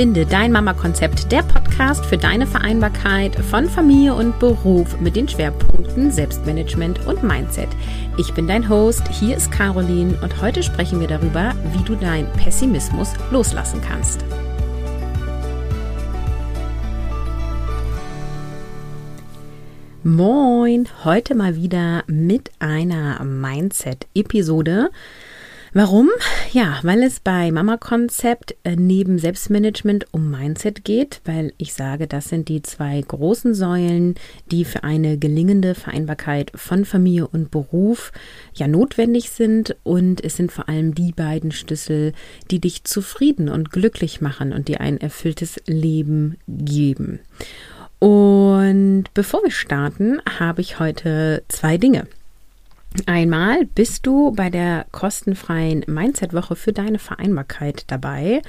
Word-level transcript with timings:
Finde 0.00 0.24
dein 0.24 0.50
Mama-Konzept, 0.50 1.30
der 1.30 1.42
Podcast 1.42 2.06
für 2.06 2.16
deine 2.16 2.46
Vereinbarkeit 2.46 3.36
von 3.36 3.68
Familie 3.68 4.14
und 4.14 4.38
Beruf 4.38 4.98
mit 4.98 5.14
den 5.14 5.28
Schwerpunkten 5.28 6.10
Selbstmanagement 6.10 7.06
und 7.06 7.22
Mindset. 7.22 7.68
Ich 8.16 8.32
bin 8.32 8.46
dein 8.46 8.66
Host, 8.70 9.06
hier 9.08 9.36
ist 9.36 9.52
Caroline 9.52 10.18
und 10.22 10.40
heute 10.40 10.62
sprechen 10.62 11.00
wir 11.00 11.06
darüber, 11.06 11.52
wie 11.74 11.84
du 11.84 11.96
deinen 11.96 12.32
Pessimismus 12.32 13.12
loslassen 13.30 13.82
kannst. 13.86 14.24
Moin, 20.02 20.88
heute 21.04 21.34
mal 21.34 21.56
wieder 21.56 22.04
mit 22.06 22.50
einer 22.58 23.22
Mindset-Episode. 23.22 24.88
Warum? 25.72 26.10
Ja, 26.52 26.80
weil 26.82 27.04
es 27.04 27.20
bei 27.20 27.52
Mama 27.52 27.76
Konzept 27.76 28.56
äh, 28.64 28.74
neben 28.74 29.20
Selbstmanagement 29.20 30.06
um 30.10 30.28
Mindset 30.28 30.84
geht, 30.84 31.20
weil 31.24 31.52
ich 31.58 31.74
sage, 31.74 32.08
das 32.08 32.24
sind 32.24 32.48
die 32.48 32.60
zwei 32.62 33.00
großen 33.00 33.54
Säulen, 33.54 34.16
die 34.50 34.64
für 34.64 34.82
eine 34.82 35.16
gelingende 35.16 35.76
Vereinbarkeit 35.76 36.50
von 36.56 36.84
Familie 36.84 37.28
und 37.28 37.52
Beruf 37.52 38.10
ja 38.52 38.66
notwendig 38.66 39.30
sind 39.30 39.76
und 39.84 40.24
es 40.24 40.36
sind 40.36 40.50
vor 40.50 40.68
allem 40.68 40.96
die 40.96 41.12
beiden 41.12 41.52
Schlüssel, 41.52 42.14
die 42.50 42.58
dich 42.58 42.82
zufrieden 42.82 43.48
und 43.48 43.70
glücklich 43.70 44.20
machen 44.20 44.52
und 44.52 44.66
dir 44.66 44.80
ein 44.80 45.00
erfülltes 45.00 45.60
Leben 45.66 46.36
geben. 46.48 47.20
Und 48.00 49.04
bevor 49.14 49.44
wir 49.44 49.52
starten, 49.52 50.20
habe 50.40 50.62
ich 50.62 50.80
heute 50.80 51.44
zwei 51.46 51.78
Dinge. 51.78 52.08
Einmal 53.06 53.66
bist 53.66 54.04
du 54.04 54.32
bei 54.32 54.50
der 54.50 54.84
kostenfreien 54.90 55.84
Mindset-Woche 55.86 56.56
für 56.56 56.72
deine 56.72 56.98
Vereinbarkeit 56.98 57.84
dabei. 57.86 58.42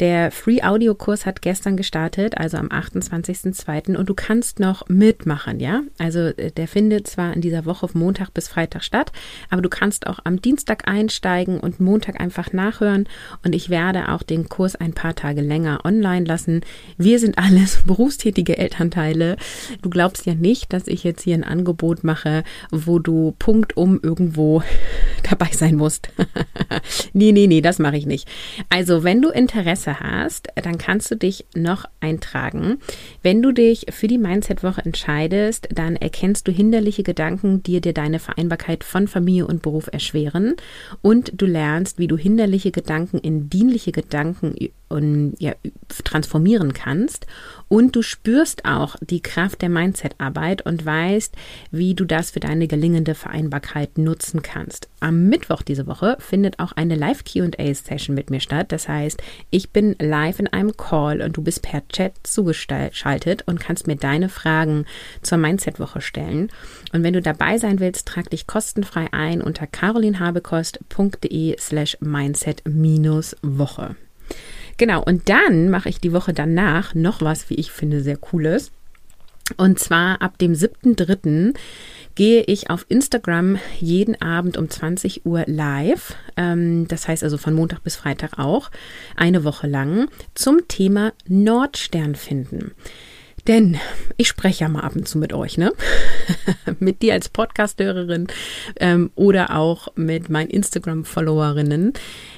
Der 0.00 0.32
Free 0.32 0.60
Audio 0.60 0.96
Kurs 0.96 1.24
hat 1.24 1.40
gestern 1.40 1.76
gestartet, 1.76 2.36
also 2.36 2.56
am 2.56 2.66
28.02. 2.66 3.96
und 3.96 4.08
du 4.08 4.14
kannst 4.14 4.58
noch 4.58 4.88
mitmachen, 4.88 5.60
ja? 5.60 5.82
Also 5.98 6.18
äh, 6.18 6.50
der 6.50 6.66
findet 6.66 7.06
zwar 7.06 7.32
in 7.32 7.40
dieser 7.40 7.64
Woche 7.64 7.86
von 7.86 8.00
Montag 8.00 8.34
bis 8.34 8.48
Freitag 8.48 8.82
statt, 8.82 9.12
aber 9.50 9.62
du 9.62 9.68
kannst 9.68 10.08
auch 10.08 10.18
am 10.24 10.42
Dienstag 10.42 10.88
einsteigen 10.88 11.60
und 11.60 11.78
Montag 11.78 12.20
einfach 12.20 12.52
nachhören 12.52 13.08
und 13.44 13.54
ich 13.54 13.70
werde 13.70 14.10
auch 14.10 14.24
den 14.24 14.48
Kurs 14.48 14.74
ein 14.74 14.94
paar 14.94 15.14
Tage 15.14 15.42
länger 15.42 15.84
online 15.84 16.26
lassen. 16.26 16.62
Wir 16.98 17.20
sind 17.20 17.38
alles 17.38 17.82
berufstätige 17.86 18.58
Elternteile. 18.58 19.36
Du 19.80 19.90
glaubst 19.90 20.26
ja 20.26 20.34
nicht, 20.34 20.72
dass 20.72 20.88
ich 20.88 21.04
jetzt 21.04 21.22
hier 21.22 21.36
ein 21.36 21.44
Angebot 21.44 22.02
mache, 22.02 22.42
wo 22.72 22.98
du 22.98 23.32
punktum 23.76 24.00
irgendwo 24.02 24.62
dabei 25.28 25.48
sein 25.52 25.76
musst. 25.76 26.08
nee, 27.12 27.32
nee, 27.32 27.46
nee, 27.46 27.60
das 27.60 27.78
mache 27.78 27.96
ich 27.96 28.06
nicht. 28.06 28.28
Also, 28.68 29.04
wenn 29.04 29.22
du 29.22 29.30
Interesse 29.30 29.66
Interesse 29.66 30.00
hast, 30.00 30.48
dann 30.54 30.78
kannst 30.78 31.10
du 31.10 31.16
dich 31.16 31.46
noch 31.54 31.86
eintragen. 32.00 32.78
Wenn 33.22 33.42
du 33.42 33.52
dich 33.52 33.86
für 33.90 34.06
die 34.06 34.18
Mindset-Woche 34.18 34.84
entscheidest, 34.84 35.68
dann 35.74 35.96
erkennst 35.96 36.46
du 36.46 36.52
hinderliche 36.52 37.02
Gedanken, 37.02 37.62
die 37.62 37.80
dir 37.80 37.92
deine 37.92 38.18
Vereinbarkeit 38.18 38.84
von 38.84 39.08
Familie 39.08 39.46
und 39.46 39.62
Beruf 39.62 39.88
erschweren 39.90 40.56
und 41.02 41.32
du 41.34 41.46
lernst, 41.46 41.98
wie 41.98 42.06
du 42.06 42.16
hinderliche 42.16 42.70
Gedanken 42.70 43.18
in 43.18 43.48
dienliche 43.50 43.92
Gedanken 43.92 44.54
und, 44.88 45.34
ja, 45.38 45.54
transformieren 46.04 46.72
kannst. 46.72 47.26
Und 47.68 47.96
du 47.96 48.02
spürst 48.02 48.64
auch 48.64 48.96
die 49.00 49.20
Kraft 49.20 49.60
der 49.62 49.68
Mindset-Arbeit 49.68 50.62
und 50.62 50.86
weißt, 50.86 51.34
wie 51.72 51.94
du 51.94 52.04
das 52.04 52.30
für 52.30 52.38
deine 52.38 52.68
gelingende 52.68 53.16
Vereinbarkeit 53.16 53.98
nutzen 53.98 54.42
kannst. 54.42 54.88
Am 55.00 55.28
Mittwoch 55.28 55.62
diese 55.62 55.88
Woche 55.88 56.16
findet 56.20 56.60
auch 56.60 56.72
eine 56.72 56.94
Live-QA-Session 56.94 58.14
mit 58.14 58.30
mir 58.30 58.40
statt. 58.40 58.70
Das 58.70 58.88
heißt, 58.88 59.20
ich 59.50 59.70
bin 59.70 59.96
live 59.98 60.38
in 60.38 60.46
einem 60.46 60.76
Call 60.76 61.20
und 61.20 61.36
du 61.36 61.42
bist 61.42 61.62
per 61.62 61.86
Chat 61.88 62.12
zugeschaltet 62.22 63.42
und 63.46 63.58
kannst 63.58 63.88
mir 63.88 63.96
deine 63.96 64.28
Fragen 64.28 64.84
zur 65.22 65.38
Mindset-Woche 65.38 66.00
stellen. 66.00 66.50
Und 66.92 67.02
wenn 67.02 67.14
du 67.14 67.22
dabei 67.22 67.58
sein 67.58 67.80
willst, 67.80 68.06
trag 68.06 68.30
dich 68.30 68.46
kostenfrei 68.46 69.08
ein 69.12 69.42
unter 69.42 69.66
carolinhabekost.de 69.66 71.56
slash 71.58 71.96
mindset-woche. 72.00 73.96
Genau, 74.76 75.02
und 75.02 75.28
dann 75.28 75.70
mache 75.70 75.88
ich 75.88 76.00
die 76.00 76.12
Woche 76.12 76.32
danach 76.34 76.94
noch 76.94 77.22
was, 77.22 77.48
wie 77.48 77.54
ich 77.54 77.72
finde, 77.72 78.02
sehr 78.02 78.16
cooles. 78.16 78.72
Und 79.56 79.78
zwar 79.78 80.20
ab 80.22 80.38
dem 80.38 80.54
7.3. 80.54 81.54
gehe 82.16 82.42
ich 82.42 82.68
auf 82.68 82.84
Instagram 82.88 83.58
jeden 83.78 84.20
Abend 84.20 84.56
um 84.56 84.68
20 84.68 85.24
Uhr 85.24 85.44
live. 85.46 86.16
Ähm, 86.36 86.88
das 86.88 87.06
heißt 87.06 87.22
also 87.22 87.38
von 87.38 87.54
Montag 87.54 87.84
bis 87.84 87.96
Freitag 87.96 88.38
auch, 88.38 88.70
eine 89.14 89.44
Woche 89.44 89.68
lang, 89.68 90.08
zum 90.34 90.66
Thema 90.66 91.12
Nordstern 91.28 92.16
finden. 92.16 92.72
Denn 93.46 93.78
ich 94.16 94.28
spreche 94.28 94.64
ja 94.64 94.68
mal 94.68 94.80
ab 94.80 94.96
und 94.96 95.06
zu 95.06 95.18
mit 95.18 95.32
euch, 95.32 95.56
ne? 95.56 95.72
mit 96.80 97.02
dir 97.02 97.12
als 97.12 97.28
Podcasthörerin 97.28 98.26
ähm, 98.80 99.10
oder 99.14 99.56
auch 99.56 99.88
mit 99.94 100.28
meinen 100.28 100.50
Instagram-Followerinnen, 100.50 101.92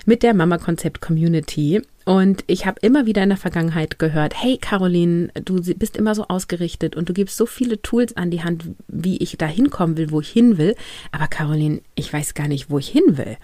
mit 0.05 0.23
der 0.23 0.35
Mama 0.35 0.59
Konzept 0.59 1.01
Community. 1.01 1.81
Und 2.05 2.43
ich 2.47 2.67
habe 2.67 2.79
immer 2.83 3.07
wieder 3.07 3.23
in 3.23 3.29
der 3.29 3.39
Vergangenheit 3.39 3.99
gehört, 3.99 4.43
hey 4.43 4.59
Caroline, 4.59 5.29
du 5.45 5.63
bist 5.75 5.97
immer 5.97 6.15
so 6.15 6.27
ausgerichtet 6.29 6.97
und 6.97 7.09
du 7.09 7.13
gibst 7.13 7.37
so 7.37 7.45
viele 7.45 7.83
Tools 7.83 8.17
an 8.17 8.31
die 8.31 8.43
Hand, 8.43 8.65
wie 8.89 9.19
ich 9.19 9.37
da 9.37 9.47
hinkommen 9.47 9.97
will, 9.97 10.11
wo 10.11 10.21
ich 10.21 10.31
hin 10.31 10.57
will. 10.59 10.75
Aber 11.13 11.27
Caroline, 11.27 11.81
ich 11.95 12.13
weiß 12.13 12.35
gar 12.35 12.49
nicht, 12.49 12.71
wo 12.71 12.79
ich 12.79 12.89
hin 12.89 13.19
will. 13.19 13.37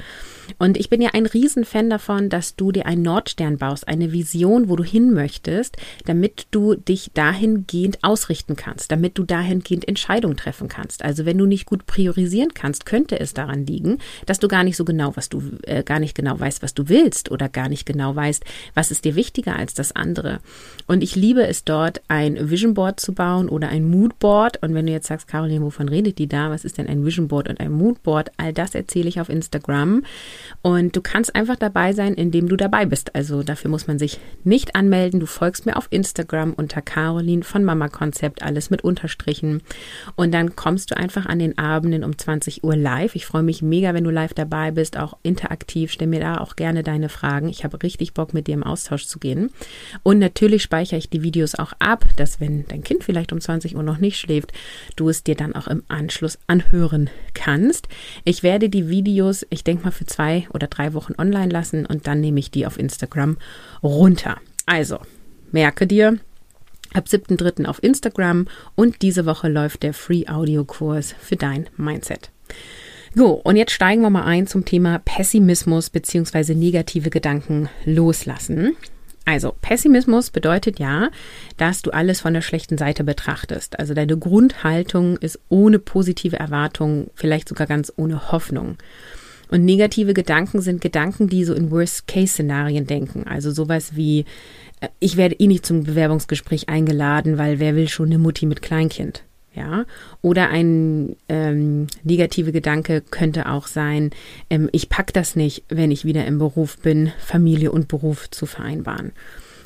Und 0.59 0.77
ich 0.77 0.91
bin 0.91 1.00
ja 1.00 1.10
ein 1.12 1.27
Riesenfan 1.27 1.91
davon, 1.91 2.28
dass 2.28 2.56
du 2.56 2.72
dir 2.72 2.87
einen 2.87 3.03
Nordstern 3.03 3.59
baust, 3.59 3.88
eine 3.88 4.12
Vision, 4.12 4.69
wo 4.69 4.77
du 4.77 4.84
hin 4.84 5.12
möchtest, 5.12 5.77
damit 6.06 6.47
du 6.50 6.75
dich 6.75 7.10
dahingehend 7.15 8.03
ausrichten 8.03 8.56
kannst, 8.56 8.91
damit 8.93 9.19
du 9.19 9.25
dahingehend 9.25 9.87
Entscheidungen 9.88 10.37
treffen 10.37 10.69
kannst. 10.69 11.05
Also 11.05 11.25
wenn 11.25 11.38
du 11.38 11.47
nicht 11.47 11.66
gut 11.66 11.87
priorisieren 11.87 12.55
kannst, 12.55 12.87
könnte 12.87 13.19
es 13.19 13.34
daran 13.34 13.66
liegen, 13.66 13.99
dass 14.27 14.38
du 14.38 14.49
gar 14.49 14.65
nicht 14.65 14.77
so 14.77 14.84
genau, 14.84 15.16
was 15.16 15.28
du 15.28 15.43
äh, 15.62 15.82
gar 15.82 15.99
nicht 15.99 16.15
genau 16.15 16.38
weißt, 16.38 16.62
was 16.62 16.75
du 16.75 16.88
willst 16.88 17.31
oder 17.31 17.49
gar 17.49 17.69
nicht 17.69 17.87
genau 17.87 18.15
weißt, 18.15 18.44
was 18.75 18.91
ist 18.91 19.05
dir 19.05 19.15
wichtiger 19.15 19.56
als 19.56 19.75
das 19.75 19.93
andere. 19.93 20.41
Und 20.87 21.03
ich 21.03 21.16
liebe 21.16 21.47
es 21.47 21.65
dort, 21.65 22.03
ein 22.09 22.50
Vision 22.50 22.75
Board 22.75 23.00
zu 23.00 23.12
bauen 23.12 23.49
oder 23.49 23.69
ein 23.69 23.88
Mood 23.88 24.19
Board. 24.19 24.62
Und 24.62 24.75
wenn 24.75 24.87
du 24.87 24.93
jetzt 24.93 25.06
sagst, 25.06 25.28
Caroline, 25.28 25.65
wovon 25.65 25.88
redet 25.88 26.19
die 26.19 26.26
da? 26.26 26.50
Was 26.50 26.65
ist 26.65 26.78
denn 26.78 26.87
ein 26.87 27.05
Vision 27.05 27.28
Board 27.28 27.49
und 27.49 27.61
ein 27.61 27.72
Mood 27.72 28.03
Board? 28.03 28.31
All 28.37 28.53
das 28.53 28.75
erzähle 28.75 29.09
ich 29.09 29.21
auf 29.21 29.28
Instagram. 29.28 30.03
Und 30.62 30.96
du 30.96 31.00
kannst 31.00 31.34
einfach 31.34 31.56
dabei 31.56 31.92
sein, 31.92 32.14
indem 32.14 32.48
du 32.48 32.56
dabei 32.56 32.86
bist. 32.86 33.14
Also 33.14 33.42
dafür 33.42 33.70
muss 33.70 33.86
man 33.86 33.98
sich 33.98 34.20
nicht 34.44 34.74
anmelden. 34.74 35.20
Du 35.20 35.26
folgst 35.26 35.66
mir 35.66 35.76
auf 35.76 35.88
Instagram 35.90 36.52
unter 36.52 36.82
Caroline 36.82 37.42
von 37.42 37.64
Mama 37.64 37.88
Konzept, 37.88 38.42
alles 38.42 38.70
mit 38.70 38.82
Unterstrichen. 38.82 39.62
Und 40.16 40.32
dann 40.32 40.56
kommst 40.56 40.90
du 40.90 40.96
einfach 40.96 41.26
an 41.26 41.38
den 41.38 41.58
Abenden 41.58 42.04
um 42.04 42.16
20 42.16 42.64
Uhr 42.64 42.76
live. 42.76 43.14
Ich 43.14 43.26
freue 43.26 43.42
mich 43.42 43.62
mega, 43.62 43.94
wenn 43.94 44.04
du 44.04 44.10
live 44.10 44.34
dabei 44.34 44.70
bist, 44.70 44.98
auch 44.98 45.16
interaktiv. 45.22 45.92
Stell 45.92 46.08
mir 46.08 46.20
da 46.20 46.38
auch 46.38 46.56
gerne 46.56 46.82
deine 46.82 47.08
Fragen. 47.08 47.48
Ich 47.48 47.64
habe 47.64 47.82
richtig 47.82 48.14
Bock, 48.14 48.34
mit 48.34 48.46
dir 48.46 48.54
im 48.54 48.62
Austausch 48.62 49.06
zu 49.06 49.18
gehen. 49.18 49.50
Und 50.02 50.18
natürlich 50.18 50.62
speichere 50.62 50.98
ich 50.98 51.10
die 51.10 51.22
Videos 51.22 51.54
auch 51.54 51.72
ab, 51.78 52.04
dass 52.16 52.40
wenn 52.40 52.66
dein 52.68 52.82
Kind 52.82 53.04
vielleicht 53.04 53.32
um 53.32 53.40
20 53.40 53.76
Uhr 53.76 53.82
noch 53.82 53.98
nicht 53.98 54.18
schläft, 54.18 54.52
du 54.96 55.08
es 55.08 55.22
dir 55.24 55.34
dann 55.34 55.54
auch 55.54 55.68
im 55.68 55.82
Anschluss 55.88 56.38
anhören 56.46 57.10
kannst. 57.34 57.88
Ich 58.24 58.42
werde 58.42 58.68
die 58.68 58.88
Videos, 58.88 59.46
ich 59.50 59.64
denke 59.64 59.84
mal, 59.84 59.90
für 59.90 60.06
zwei 60.06 60.23
zwei 60.24 60.46
oder 60.52 60.66
drei 60.66 60.94
Wochen 60.94 61.14
online 61.18 61.52
lassen 61.52 61.86
und 61.86 62.06
dann 62.06 62.20
nehme 62.20 62.40
ich 62.40 62.50
die 62.50 62.66
auf 62.66 62.78
Instagram 62.78 63.36
runter. 63.82 64.38
Also, 64.66 64.98
merke 65.52 65.86
dir, 65.86 66.18
ab 66.94 67.06
7.3. 67.06 67.66
auf 67.66 67.82
Instagram 67.82 68.46
und 68.74 69.02
diese 69.02 69.26
Woche 69.26 69.48
läuft 69.48 69.82
der 69.82 69.92
Free 69.92 70.26
Audio 70.26 70.64
Kurs 70.64 71.14
für 71.18 71.36
dein 71.36 71.68
Mindset. 71.76 72.31
So, 73.14 73.32
und 73.32 73.56
jetzt 73.56 73.72
steigen 73.72 74.02
wir 74.02 74.10
mal 74.10 74.25
ein 74.25 74.46
zum 74.46 74.64
Thema 74.64 74.99
Pessimismus 74.99 75.90
bzw. 75.90 76.54
negative 76.54 77.10
Gedanken 77.10 77.69
loslassen. 77.84 78.76
Also 79.26 79.54
Pessimismus 79.60 80.31
bedeutet 80.31 80.78
ja, 80.78 81.10
dass 81.56 81.81
du 81.81 81.90
alles 81.93 82.20
von 82.20 82.34
der 82.34 82.43
schlechten 82.43 82.76
Seite 82.76 83.04
betrachtest. 83.04 83.78
Also 83.78 83.94
deine 83.94 84.19
Grundhaltung 84.19 85.16
ist 85.16 85.38
ohne 85.49 85.78
positive 85.78 86.38
Erwartung, 86.38 87.10
vielleicht 87.14 87.49
sogar 87.49 87.66
ganz 87.66 87.93
ohne 87.96 88.32
Hoffnung. 88.32 88.76
Und 89.50 89.64
negative 89.64 90.14
Gedanken 90.14 90.61
sind 90.61 90.81
Gedanken, 90.81 91.29
die 91.29 91.44
so 91.44 91.55
in 91.55 91.70
Worst-Case-Szenarien 91.70 92.87
denken. 92.87 93.25
Also 93.26 93.50
sowas 93.50 93.96
wie, 93.96 94.25
äh, 94.81 94.88
ich 95.00 95.17
werde 95.17 95.37
eh 95.38 95.46
nicht 95.46 95.67
zum 95.67 95.85
Bewerbungsgespräch 95.85 96.69
eingeladen, 96.69 97.38
weil 97.38 97.58
wer 97.58 97.76
will 97.76 97.88
schon 97.88 98.06
eine 98.06 98.19
Mutti 98.19 98.46
mit 98.46 98.62
Kleinkind? 98.62 99.23
Ja, 99.55 99.85
oder 100.20 100.49
ein 100.49 101.14
ähm, 101.29 101.87
negative 102.02 102.50
Gedanke 102.50 103.02
könnte 103.02 103.49
auch 103.49 103.69
sein, 103.69 104.11
ähm, 104.50 104.69
ich 104.73 104.88
pack 104.88 105.12
das 105.12 105.37
nicht, 105.37 105.62
wenn 105.69 105.93
ich 105.93 106.05
wieder 106.05 106.26
im 106.26 106.38
Beruf 106.38 106.76
bin, 106.79 107.12
Familie 107.20 107.70
und 107.70 107.87
Beruf 107.87 108.29
zu 108.31 108.47
vereinbaren. 108.47 109.12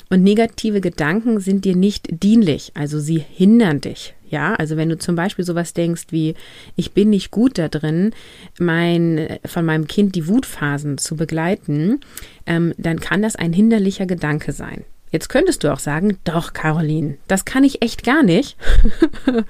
Und 0.09 0.23
negative 0.23 0.81
Gedanken 0.81 1.39
sind 1.39 1.65
dir 1.65 1.75
nicht 1.75 2.07
dienlich, 2.23 2.71
also 2.73 2.99
sie 2.99 3.19
hindern 3.19 3.79
dich. 3.81 4.15
Ja, 4.29 4.53
also 4.55 4.77
wenn 4.77 4.89
du 4.89 4.97
zum 4.97 5.15
Beispiel 5.15 5.45
sowas 5.45 5.73
denkst 5.73 6.07
wie, 6.09 6.35
ich 6.75 6.93
bin 6.93 7.09
nicht 7.09 7.31
gut 7.31 7.57
da 7.57 7.67
drin, 7.67 8.11
mein, 8.59 9.39
von 9.45 9.65
meinem 9.65 9.87
Kind 9.87 10.15
die 10.15 10.27
Wutphasen 10.27 10.97
zu 10.99 11.15
begleiten, 11.15 11.99
ähm, 12.45 12.73
dann 12.77 12.99
kann 12.99 13.23
das 13.23 13.35
ein 13.35 13.53
hinderlicher 13.53 14.05
Gedanke 14.05 14.51
sein. 14.51 14.83
Jetzt 15.11 15.29
könntest 15.29 15.63
du 15.63 15.73
auch 15.73 15.79
sagen, 15.79 16.19
doch, 16.23 16.53
Caroline, 16.53 17.17
das 17.27 17.45
kann 17.45 17.63
ich 17.63 17.81
echt 17.81 18.03
gar 18.03 18.21
nicht. 18.21 18.55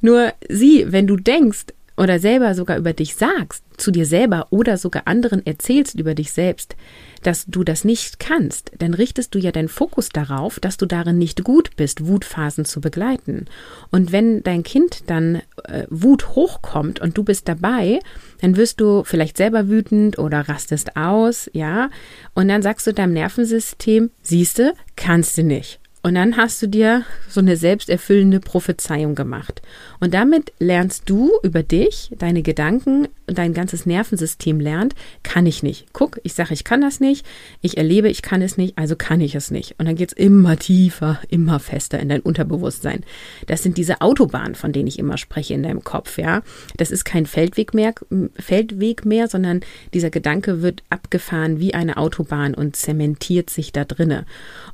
Nur 0.00 0.32
sieh, 0.48 0.86
wenn 0.88 1.08
du 1.08 1.16
denkst 1.16 1.66
oder 1.96 2.20
selber 2.20 2.54
sogar 2.54 2.76
über 2.78 2.92
dich 2.92 3.16
sagst, 3.16 3.64
zu 3.76 3.90
dir 3.90 4.06
selber 4.06 4.46
oder 4.50 4.76
sogar 4.76 5.02
anderen 5.06 5.44
erzählst 5.44 5.98
über 5.98 6.14
dich 6.14 6.30
selbst, 6.30 6.76
dass 7.26 7.46
du 7.46 7.64
das 7.64 7.84
nicht 7.84 8.20
kannst, 8.20 8.70
dann 8.78 8.94
richtest 8.94 9.34
du 9.34 9.38
ja 9.38 9.50
deinen 9.50 9.68
Fokus 9.68 10.10
darauf, 10.10 10.60
dass 10.60 10.76
du 10.76 10.86
darin 10.86 11.18
nicht 11.18 11.42
gut 11.42 11.74
bist, 11.76 12.06
Wutphasen 12.06 12.64
zu 12.64 12.80
begleiten. 12.80 13.46
Und 13.90 14.12
wenn 14.12 14.42
dein 14.44 14.62
Kind 14.62 15.10
dann 15.10 15.42
äh, 15.64 15.86
Wut 15.90 16.30
hochkommt 16.30 17.00
und 17.00 17.18
du 17.18 17.24
bist 17.24 17.48
dabei, 17.48 17.98
dann 18.40 18.56
wirst 18.56 18.80
du 18.80 19.02
vielleicht 19.02 19.36
selber 19.36 19.68
wütend 19.68 20.18
oder 20.18 20.48
rastest 20.48 20.96
aus, 20.96 21.50
ja, 21.52 21.90
und 22.34 22.48
dann 22.48 22.62
sagst 22.62 22.86
du 22.86 22.92
deinem 22.92 23.12
Nervensystem, 23.14 24.10
siehste, 24.22 24.74
kannst 24.94 25.36
du 25.36 25.42
nicht. 25.42 25.80
Und 26.06 26.14
dann 26.14 26.36
hast 26.36 26.62
du 26.62 26.68
dir 26.68 27.04
so 27.28 27.40
eine 27.40 27.56
selbsterfüllende 27.56 28.38
Prophezeiung 28.38 29.16
gemacht. 29.16 29.60
Und 30.00 30.14
damit 30.14 30.52
lernst 30.58 31.04
du 31.06 31.32
über 31.42 31.62
dich, 31.62 32.10
deine 32.18 32.42
Gedanken 32.42 33.08
dein 33.26 33.54
ganzes 33.54 33.86
Nervensystem 33.86 34.60
lernt, 34.60 34.94
kann 35.22 35.46
ich 35.46 35.62
nicht. 35.62 35.86
Guck, 35.92 36.20
ich 36.22 36.34
sage, 36.34 36.54
ich 36.54 36.64
kann 36.64 36.80
das 36.80 37.00
nicht. 37.00 37.26
Ich 37.60 37.76
erlebe, 37.76 38.08
ich 38.08 38.22
kann 38.22 38.42
es 38.42 38.56
nicht, 38.56 38.78
also 38.78 38.96
kann 38.96 39.20
ich 39.20 39.34
es 39.34 39.50
nicht. 39.50 39.74
Und 39.78 39.86
dann 39.86 39.96
geht 39.96 40.12
es 40.12 40.16
immer 40.16 40.56
tiefer, 40.56 41.20
immer 41.28 41.58
fester 41.58 41.98
in 41.98 42.08
dein 42.08 42.20
Unterbewusstsein. 42.20 43.04
Das 43.46 43.62
sind 43.62 43.78
diese 43.78 44.00
Autobahnen, 44.00 44.54
von 44.54 44.72
denen 44.72 44.86
ich 44.86 44.98
immer 44.98 45.18
spreche 45.18 45.54
in 45.54 45.62
deinem 45.62 45.84
Kopf, 45.84 46.18
ja. 46.18 46.42
Das 46.76 46.90
ist 46.90 47.04
kein 47.04 47.26
Feldweg 47.26 47.74
mehr, 47.74 47.94
Feldweg 48.38 49.04
mehr, 49.04 49.28
sondern 49.28 49.60
dieser 49.92 50.10
Gedanke 50.10 50.62
wird 50.62 50.82
abgefahren 50.90 51.58
wie 51.58 51.74
eine 51.74 51.96
Autobahn 51.96 52.54
und 52.54 52.76
zementiert 52.76 53.50
sich 53.50 53.72
da 53.72 53.84
drinne. 53.84 54.24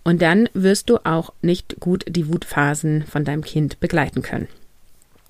Und 0.05 0.23
dann 0.23 0.49
wirst 0.53 0.91
du 0.91 0.99
auch 1.05 1.33
nicht 1.43 1.81
gut 1.81 2.05
die 2.09 2.29
Wutphasen 2.29 3.05
von 3.05 3.25
deinem 3.25 3.43
Kind 3.43 3.81
begleiten 3.81 4.23
können. 4.23 4.49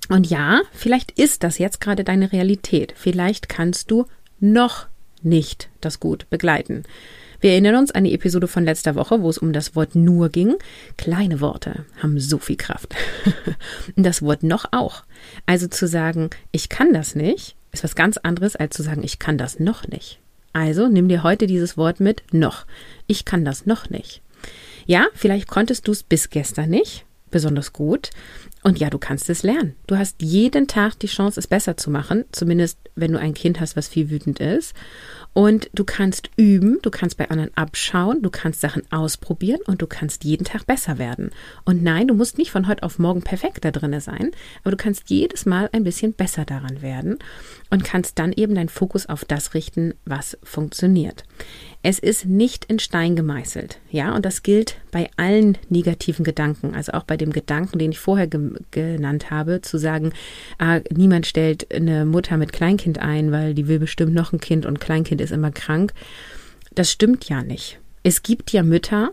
Und 0.09 0.29
ja, 0.29 0.61
vielleicht 0.73 1.11
ist 1.11 1.43
das 1.43 1.57
jetzt 1.57 1.79
gerade 1.79 2.03
deine 2.03 2.31
Realität. 2.31 2.93
Vielleicht 2.95 3.49
kannst 3.49 3.89
du 3.89 4.05
noch 4.39 4.87
nicht 5.21 5.69
das 5.81 5.99
gut 5.99 6.29
begleiten. 6.29 6.83
Wir 7.43 7.51
erinnern 7.51 7.75
uns 7.75 7.91
an 7.91 8.05
die 8.05 8.13
Episode 8.13 8.47
von 8.47 8.63
letzter 8.63 8.95
Woche, 8.95 9.21
wo 9.21 9.29
es 9.29 9.37
um 9.37 9.51
das 9.51 9.75
Wort 9.75 9.95
nur 9.95 10.29
ging. 10.29 10.55
Kleine 10.97 11.41
Worte 11.41 11.85
haben 12.01 12.17
so 12.17 12.37
viel 12.37 12.55
Kraft. 12.55 12.95
Und 13.97 14.03
das 14.05 14.21
Wort 14.21 14.43
noch 14.43 14.65
auch. 14.71 15.03
Also 15.45 15.67
zu 15.67 15.85
sagen, 15.87 16.29
ich 16.53 16.69
kann 16.69 16.93
das 16.93 17.15
nicht, 17.15 17.57
ist 17.73 17.83
was 17.83 17.95
ganz 17.95 18.15
anderes, 18.15 18.55
als 18.55 18.77
zu 18.77 18.83
sagen, 18.83 19.03
ich 19.03 19.19
kann 19.19 19.37
das 19.37 19.59
noch 19.59 19.87
nicht. 19.89 20.19
Also 20.53 20.87
nimm 20.87 21.09
dir 21.09 21.23
heute 21.23 21.45
dieses 21.45 21.75
Wort 21.75 21.99
mit 21.99 22.23
noch. 22.31 22.65
Ich 23.07 23.25
kann 23.25 23.43
das 23.43 23.65
noch 23.65 23.89
nicht. 23.89 24.21
Ja, 24.85 25.07
vielleicht 25.13 25.49
konntest 25.49 25.87
du 25.87 25.91
es 25.91 26.03
bis 26.03 26.29
gestern 26.29 26.69
nicht, 26.69 27.05
besonders 27.29 27.73
gut. 27.73 28.11
Und 28.63 28.79
ja, 28.79 28.89
du 28.89 28.97
kannst 28.97 29.29
es 29.29 29.43
lernen. 29.43 29.75
Du 29.87 29.97
hast 29.97 30.21
jeden 30.21 30.67
Tag 30.67 30.97
die 30.99 31.07
Chance, 31.07 31.39
es 31.39 31.47
besser 31.47 31.75
zu 31.75 31.91
machen, 31.91 32.23
zumindest 32.31 32.79
wenn 32.95 33.11
du 33.11 33.19
ein 33.19 33.33
Kind 33.33 33.59
hast, 33.59 33.75
was 33.75 33.89
viel 33.89 34.09
wütend 34.09 34.39
ist. 34.39 34.73
Und 35.33 35.69
du 35.73 35.83
kannst 35.83 36.29
üben, 36.37 36.77
du 36.83 36.91
kannst 36.91 37.17
bei 37.17 37.29
anderen 37.29 37.49
abschauen, 37.57 38.21
du 38.21 38.29
kannst 38.29 38.61
Sachen 38.61 38.83
ausprobieren 38.91 39.61
und 39.65 39.81
du 39.81 39.87
kannst 39.87 40.23
jeden 40.23 40.45
Tag 40.45 40.67
besser 40.67 40.99
werden. 40.99 41.31
Und 41.65 41.81
nein, 41.81 42.07
du 42.07 42.13
musst 42.13 42.37
nicht 42.37 42.51
von 42.51 42.67
heute 42.67 42.83
auf 42.83 42.99
morgen 42.99 43.23
perfekt 43.23 43.65
da 43.65 43.71
drinne 43.71 43.99
sein, 43.99 44.31
aber 44.61 44.71
du 44.71 44.77
kannst 44.77 45.09
jedes 45.09 45.47
Mal 45.47 45.69
ein 45.73 45.83
bisschen 45.83 46.13
besser 46.13 46.45
daran 46.45 46.83
werden 46.83 47.17
und 47.71 47.83
kannst 47.83 48.19
dann 48.19 48.31
eben 48.31 48.53
deinen 48.53 48.69
Fokus 48.69 49.07
auf 49.07 49.25
das 49.25 49.55
richten, 49.55 49.95
was 50.05 50.37
funktioniert. 50.43 51.23
Es 51.81 51.97
ist 51.97 52.25
nicht 52.25 52.65
in 52.65 52.79
Stein 52.79 53.15
gemeißelt, 53.15 53.79
ja, 53.89 54.15
und 54.15 54.25
das 54.25 54.43
gilt 54.43 54.77
bei 54.91 55.09
allen 55.17 55.57
negativen 55.67 56.23
Gedanken, 56.23 56.75
also 56.75 56.93
auch 56.93 57.03
bei 57.03 57.17
dem 57.17 57.33
Gedanken, 57.33 57.79
den 57.79 57.91
ich 57.91 57.99
vorher 57.99 58.27
ge 58.27 58.52
genannt 58.71 59.31
habe, 59.31 59.61
zu 59.61 59.77
sagen, 59.77 60.13
ah, 60.57 60.79
niemand 60.91 61.27
stellt 61.27 61.73
eine 61.73 62.05
Mutter 62.05 62.37
mit 62.37 62.53
Kleinkind 62.53 62.99
ein, 62.99 63.31
weil 63.31 63.53
die 63.53 63.67
will 63.67 63.79
bestimmt 63.79 64.13
noch 64.13 64.33
ein 64.33 64.39
Kind 64.39 64.65
und 64.65 64.79
Kleinkind 64.79 65.21
ist 65.21 65.31
immer 65.31 65.51
krank. 65.51 65.93
Das 66.73 66.91
stimmt 66.91 67.29
ja 67.29 67.43
nicht. 67.43 67.79
Es 68.03 68.23
gibt 68.23 68.51
ja 68.51 68.63
Mütter, 68.63 69.11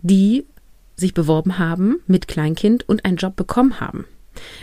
die 0.00 0.46
sich 0.96 1.14
beworben 1.14 1.58
haben 1.58 2.00
mit 2.06 2.28
Kleinkind 2.28 2.88
und 2.88 3.04
einen 3.04 3.16
Job 3.16 3.36
bekommen 3.36 3.80
haben. 3.80 4.06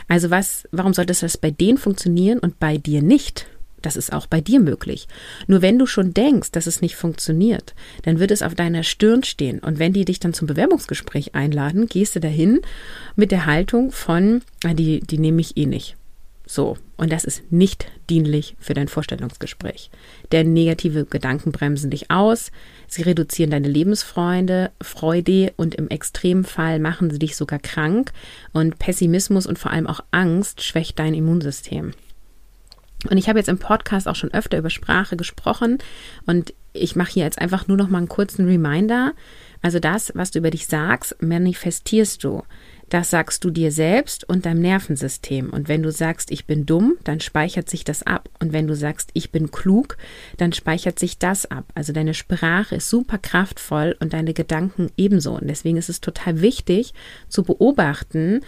Also 0.08 0.30
was, 0.30 0.68
warum 0.72 0.94
sollte 0.94 1.14
das 1.14 1.38
bei 1.38 1.52
denen 1.52 1.78
funktionieren 1.78 2.40
und 2.40 2.60
bei 2.60 2.78
dir 2.78 3.02
nicht? 3.02 3.48
Das 3.82 3.96
ist 3.96 4.14
auch 4.14 4.28
bei 4.28 4.42
dir 4.42 4.60
möglich. 4.60 5.08
Nur 5.48 5.62
wenn 5.62 5.80
du 5.80 5.86
schon 5.86 6.14
denkst, 6.14 6.52
dass 6.52 6.68
es 6.68 6.82
nicht 6.82 6.96
funktioniert, 6.96 7.74
dann 8.04 8.20
wird 8.20 8.32
es 8.32 8.42
auf 8.42 8.56
deiner 8.56 8.84
Stirn 8.84 9.24
stehen. 9.24 9.60
Und 9.60 9.80
wenn 9.80 9.94
die 9.94 10.06
dich 10.06 10.20
dann 10.20 10.34
zum 10.34 10.48
Bewerbungsgespräch 10.48 11.36
einladen, 11.36 11.88
gehst 11.88 12.16
du 12.16 12.20
dahin 12.20 12.62
mit 13.16 13.32
der 13.32 13.46
Haltung 13.46 13.92
von, 13.92 14.42
ah, 14.64 14.74
die, 14.74 15.00
die 15.00 15.18
nehme 15.18 15.42
ich 15.42 15.58
eh 15.58 15.66
nicht. 15.66 15.96
So. 16.46 16.78
Und 16.98 17.14
das 17.14 17.24
ist 17.24 17.52
nicht 17.52 17.86
dienlich 18.10 18.56
für 18.60 18.74
dein 18.74 18.88
Vorstellungsgespräch. 18.88 19.92
Denn 20.32 20.52
negative 20.52 21.06
Gedanken 21.06 21.52
bremsen 21.52 21.92
dich 21.92 22.10
aus. 22.10 22.52
Sie 22.88 23.04
reduzieren 23.04 23.52
deine 23.52 23.70
Lebensfreude, 23.70 24.72
Freude 24.82 25.54
und 25.56 25.76
im 25.76 25.90
Extremfall 25.90 26.80
machen 26.80 27.12
sie 27.12 27.20
dich 27.20 27.36
sogar 27.36 27.60
krank. 27.60 28.12
Und 28.52 28.80
Pessimismus 28.80 29.46
und 29.46 29.60
vor 29.60 29.72
allem 29.72 29.86
auch 29.86 30.02
Angst 30.10 30.64
schwächt 30.64 30.98
dein 30.98 31.14
Immunsystem. 31.14 31.94
Und 33.10 33.18
ich 33.18 33.30
habe 33.30 33.40
jetzt 33.40 33.48
im 33.50 33.60
Podcast 33.60 34.08
auch 34.08 34.16
schon 34.16 34.34
öfter 34.34 34.58
über 34.58 34.70
Sprache 34.70 35.16
gesprochen 35.16 35.78
und 36.26 36.54
ich 36.74 36.96
mache 36.96 37.12
hier 37.14 37.24
jetzt 37.24 37.40
einfach 37.40 37.68
nur 37.68 37.78
noch 37.78 37.90
mal 37.90 38.00
einen 38.00 38.10
kurzen 38.10 38.46
Reminder. 38.46 39.14
Also 39.62 39.80
das, 39.80 40.12
was 40.16 40.32
du 40.32 40.40
über 40.40 40.52
dich 40.52 40.68
sagst, 40.68 41.22
manifestierst 41.22 42.24
du. 42.24 42.44
Das 42.90 43.12
sagst 43.12 43.44
du 43.44 43.52
dir 43.52 43.72
selbst 43.72 44.28
und 44.28 44.46
deinem 44.46 44.62
Nervensystem. 44.62 45.52
Und 45.52 45.68
wenn 45.68 45.84
du 45.84 45.92
sagst, 45.92 46.32
ich 46.32 46.46
bin 46.46 46.66
dumm, 46.66 46.98
dann 47.04 47.20
speichert 47.20 47.70
sich 47.70 47.84
das 47.84 48.02
ab. 48.02 48.30
Und 48.40 48.52
wenn 48.52 48.68
du 48.68 48.76
sagst, 48.76 49.12
ich 49.14 49.32
bin 49.32 49.52
klug, 49.52 49.98
dann 50.38 50.54
speichert 50.54 50.98
sich 50.98 51.20
das 51.20 51.46
ab. 51.46 51.72
Also 51.76 51.94
deine 51.94 52.16
Sprache 52.16 52.78
ist 52.78 52.90
super 52.90 53.20
kraftvoll 53.20 53.96
und 54.00 54.14
deine 54.14 54.34
Gedanken 54.34 54.90
ebenso. 54.98 55.34
Und 55.36 55.48
deswegen 55.48 55.78
ist 55.78 55.90
es 55.90 56.02
total 56.02 56.42
wichtig 56.42 56.94
zu 57.28 57.44
beobachten, 57.44 58.42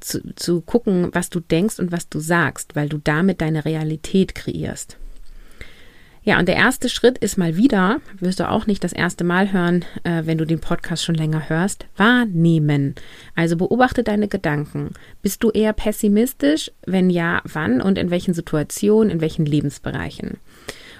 zu, 0.00 0.34
zu 0.34 0.60
gucken, 0.60 1.10
was 1.12 1.30
du 1.30 1.38
denkst 1.38 1.78
und 1.78 1.92
was 1.92 2.08
du 2.08 2.18
sagst, 2.18 2.74
weil 2.74 2.88
du 2.88 2.98
damit 2.98 3.40
deine 3.40 3.64
Realität 3.64 4.34
kreierst. 4.34 4.98
Ja, 6.26 6.38
und 6.38 6.48
der 6.48 6.56
erste 6.56 6.88
Schritt 6.88 7.18
ist 7.18 7.36
mal 7.36 7.56
wieder, 7.56 8.00
wirst 8.18 8.40
du 8.40 8.48
auch 8.48 8.66
nicht 8.66 8.82
das 8.82 8.94
erste 8.94 9.24
Mal 9.24 9.52
hören, 9.52 9.84
äh, 10.04 10.22
wenn 10.24 10.38
du 10.38 10.46
den 10.46 10.58
Podcast 10.58 11.04
schon 11.04 11.14
länger 11.14 11.50
hörst, 11.50 11.84
wahrnehmen. 11.98 12.94
Also 13.34 13.58
beobachte 13.58 14.02
deine 14.02 14.26
Gedanken. 14.26 14.94
Bist 15.20 15.44
du 15.44 15.50
eher 15.50 15.74
pessimistisch? 15.74 16.70
Wenn 16.86 17.10
ja, 17.10 17.42
wann 17.44 17.82
und 17.82 17.98
in 17.98 18.10
welchen 18.10 18.32
Situationen, 18.32 19.10
in 19.10 19.20
welchen 19.20 19.44
Lebensbereichen? 19.44 20.38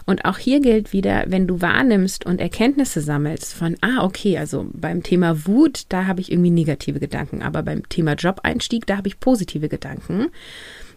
Und 0.05 0.27
auch 0.27 0.37
hier 0.37 0.61
gilt 0.61 0.93
wieder, 0.93 1.25
wenn 1.29 1.47
du 1.47 1.63
wahrnimmst 1.63 2.27
und 2.27 2.39
Erkenntnisse 2.39 3.01
sammelst 3.01 3.55
von, 3.55 3.77
ah, 3.81 4.05
okay, 4.05 4.37
also 4.37 4.67
beim 4.75 5.03
Thema 5.03 5.47
Wut, 5.47 5.85
da 5.89 6.05
habe 6.05 6.21
ich 6.21 6.31
irgendwie 6.31 6.51
negative 6.51 7.01
Gedanken, 7.01 7.41
aber 7.41 7.63
beim 7.63 7.89
Thema 7.89 8.13
Job-Einstieg, 8.13 8.87
da 8.87 8.99
habe 8.99 9.09
ich 9.09 9.19
positive 9.19 9.71
Gedanken. 9.71 10.27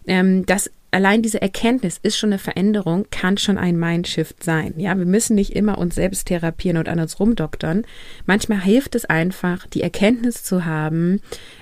Ähm, 0.06 0.44
das 0.44 0.70
allein 0.90 1.22
diese 1.22 1.42
Erkenntnis 1.42 1.98
ist 2.02 2.16
schon 2.16 2.30
eine 2.30 2.38
Veränderung, 2.38 3.06
kann 3.10 3.36
schon 3.36 3.58
ein 3.58 3.78
Mindshift 3.78 4.42
sein. 4.42 4.74
Ja, 4.76 4.96
wir 4.96 5.06
müssen 5.06 5.34
nicht 5.34 5.54
immer 5.54 5.78
uns 5.78 5.94
selbst 5.94 6.26
therapieren 6.26 6.78
und 6.78 6.88
an 6.88 7.00
uns 7.00 7.20
rumdoktern. 7.20 7.84
Manchmal 8.26 8.60
hilft 8.60 8.94
es 8.94 9.04
einfach, 9.04 9.66
die 9.66 9.82
Erkenntnis 9.82 10.44
zu 10.44 10.64
haben, 10.64 11.20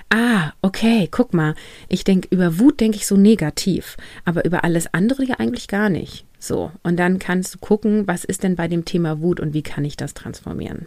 ah, 0.09 0.51
okay, 0.61 1.07
guck 1.11 1.33
mal, 1.33 1.55
ich 1.89 2.03
denke, 2.03 2.27
über 2.31 2.59
Wut 2.59 2.79
denke 2.79 2.97
ich 2.97 3.07
so 3.07 3.17
negativ, 3.17 3.97
aber 4.25 4.45
über 4.45 4.63
alles 4.63 4.93
andere 4.93 5.23
ja 5.23 5.35
eigentlich 5.35 5.67
gar 5.67 5.89
nicht. 5.89 6.25
So, 6.39 6.71
und 6.83 6.97
dann 6.97 7.19
kannst 7.19 7.55
du 7.55 7.59
gucken, 7.59 8.07
was 8.07 8.23
ist 8.23 8.43
denn 8.43 8.55
bei 8.55 8.67
dem 8.67 8.85
Thema 8.85 9.21
Wut 9.21 9.39
und 9.39 9.53
wie 9.53 9.63
kann 9.63 9.85
ich 9.85 9.97
das 9.97 10.13
transformieren. 10.13 10.85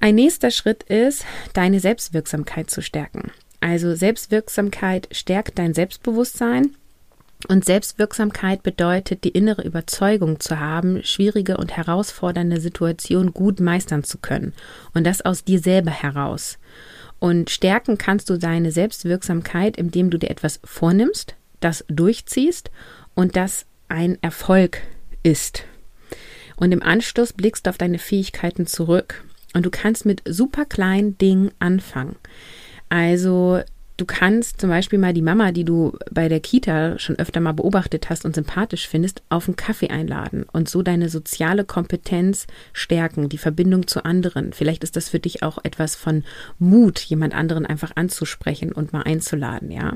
Ein 0.00 0.14
nächster 0.14 0.50
Schritt 0.50 0.82
ist, 0.84 1.24
deine 1.52 1.80
Selbstwirksamkeit 1.80 2.70
zu 2.70 2.82
stärken. 2.82 3.30
Also 3.60 3.94
Selbstwirksamkeit 3.94 5.08
stärkt 5.10 5.58
dein 5.58 5.74
Selbstbewusstsein 5.74 6.76
und 7.48 7.64
Selbstwirksamkeit 7.64 8.62
bedeutet, 8.62 9.24
die 9.24 9.30
innere 9.30 9.62
Überzeugung 9.62 10.40
zu 10.40 10.58
haben, 10.58 11.02
schwierige 11.04 11.58
und 11.58 11.76
herausfordernde 11.76 12.60
Situationen 12.60 13.32
gut 13.32 13.60
meistern 13.60 14.04
zu 14.04 14.18
können. 14.18 14.52
Und 14.94 15.04
das 15.04 15.22
aus 15.22 15.44
dir 15.44 15.60
selber 15.60 15.90
heraus. 15.90 16.58
Und 17.18 17.50
stärken 17.50 17.98
kannst 17.98 18.30
du 18.30 18.38
deine 18.38 18.72
Selbstwirksamkeit, 18.72 19.76
indem 19.76 20.10
du 20.10 20.18
dir 20.18 20.30
etwas 20.30 20.60
vornimmst, 20.64 21.34
das 21.60 21.84
durchziehst 21.88 22.70
und 23.14 23.36
das 23.36 23.66
ein 23.88 24.18
Erfolg 24.22 24.78
ist. 25.22 25.64
Und 26.56 26.72
im 26.72 26.82
Anschluss 26.82 27.32
blickst 27.32 27.66
du 27.66 27.70
auf 27.70 27.78
deine 27.78 27.98
Fähigkeiten 27.98 28.66
zurück. 28.66 29.24
Und 29.54 29.64
du 29.64 29.70
kannst 29.70 30.04
mit 30.04 30.22
super 30.26 30.64
kleinen 30.64 31.16
Dingen 31.18 31.50
anfangen. 31.58 32.16
Also 32.88 33.60
Du 33.96 34.04
kannst 34.04 34.60
zum 34.60 34.68
Beispiel 34.68 34.98
mal 34.98 35.14
die 35.14 35.22
Mama, 35.22 35.52
die 35.52 35.64
du 35.64 35.96
bei 36.10 36.28
der 36.28 36.40
Kita 36.40 36.98
schon 36.98 37.18
öfter 37.18 37.40
mal 37.40 37.52
beobachtet 37.52 38.10
hast 38.10 38.26
und 38.26 38.34
sympathisch 38.34 38.88
findest, 38.88 39.22
auf 39.30 39.48
einen 39.48 39.56
Kaffee 39.56 39.88
einladen 39.88 40.44
und 40.52 40.68
so 40.68 40.82
deine 40.82 41.08
soziale 41.08 41.64
Kompetenz 41.64 42.46
stärken, 42.74 43.30
die 43.30 43.38
Verbindung 43.38 43.86
zu 43.86 44.04
anderen. 44.04 44.52
Vielleicht 44.52 44.84
ist 44.84 44.96
das 44.96 45.08
für 45.08 45.18
dich 45.18 45.42
auch 45.42 45.58
etwas 45.62 45.96
von 45.96 46.24
Mut, 46.58 46.98
jemand 47.00 47.34
anderen 47.34 47.64
einfach 47.64 47.92
anzusprechen 47.94 48.72
und 48.72 48.92
mal 48.92 49.02
einzuladen, 49.02 49.70
ja. 49.70 49.94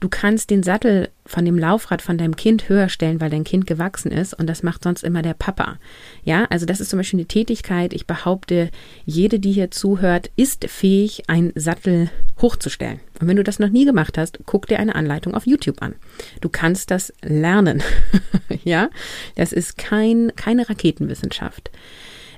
Du 0.00 0.08
kannst 0.08 0.50
den 0.50 0.62
Sattel 0.62 1.08
von 1.24 1.44
dem 1.44 1.58
Laufrad 1.58 2.02
von 2.02 2.18
deinem 2.18 2.36
Kind 2.36 2.68
höher 2.68 2.88
stellen, 2.88 3.20
weil 3.20 3.30
dein 3.30 3.44
Kind 3.44 3.66
gewachsen 3.66 4.10
ist 4.10 4.34
und 4.34 4.46
das 4.46 4.62
macht 4.62 4.84
sonst 4.84 5.02
immer 5.02 5.22
der 5.22 5.34
Papa. 5.34 5.78
Ja, 6.22 6.44
also 6.50 6.66
das 6.66 6.80
ist 6.80 6.90
zum 6.90 6.98
Beispiel 6.98 7.20
eine 7.20 7.28
Tätigkeit. 7.28 7.92
Ich 7.92 8.06
behaupte, 8.06 8.70
jede, 9.04 9.38
die 9.38 9.52
hier 9.52 9.70
zuhört, 9.70 10.30
ist 10.36 10.66
fähig, 10.68 11.24
einen 11.28 11.52
Sattel 11.54 12.10
hochzustellen. 12.40 13.00
Und 13.20 13.28
wenn 13.28 13.36
du 13.36 13.44
das 13.44 13.58
noch 13.58 13.70
nie 13.70 13.84
gemacht 13.84 14.18
hast, 14.18 14.38
guck 14.44 14.66
dir 14.66 14.78
eine 14.78 14.94
Anleitung 14.94 15.34
auf 15.34 15.46
YouTube 15.46 15.80
an. 15.82 15.94
Du 16.40 16.48
kannst 16.48 16.90
das 16.90 17.12
lernen. 17.22 17.82
ja, 18.64 18.90
das 19.34 19.52
ist 19.52 19.78
kein, 19.78 20.32
keine 20.36 20.68
Raketenwissenschaft. 20.68 21.70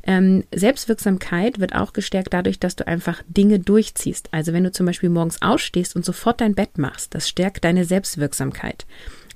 Ähm, 0.09 0.45
Selbstwirksamkeit 0.55 1.61
wird 1.61 1.75
auch 1.75 1.93
gestärkt 1.93 2.33
dadurch, 2.33 2.59
dass 2.59 2.75
du 2.75 2.87
einfach 2.87 3.23
Dinge 3.29 3.59
durchziehst. 3.59 4.33
Also 4.33 4.55
wenn 4.55 4.65
du 4.65 4.73
zum 4.73 4.87
Beispiel 4.87 5.11
morgens 5.11 5.43
ausstehst 5.43 5.95
und 5.95 6.05
sofort 6.05 6.41
dein 6.41 6.55
Bett 6.55 6.79
machst, 6.79 7.15
das 7.15 7.29
stärkt 7.29 7.63
deine 7.63 7.85
Selbstwirksamkeit. 7.85 8.87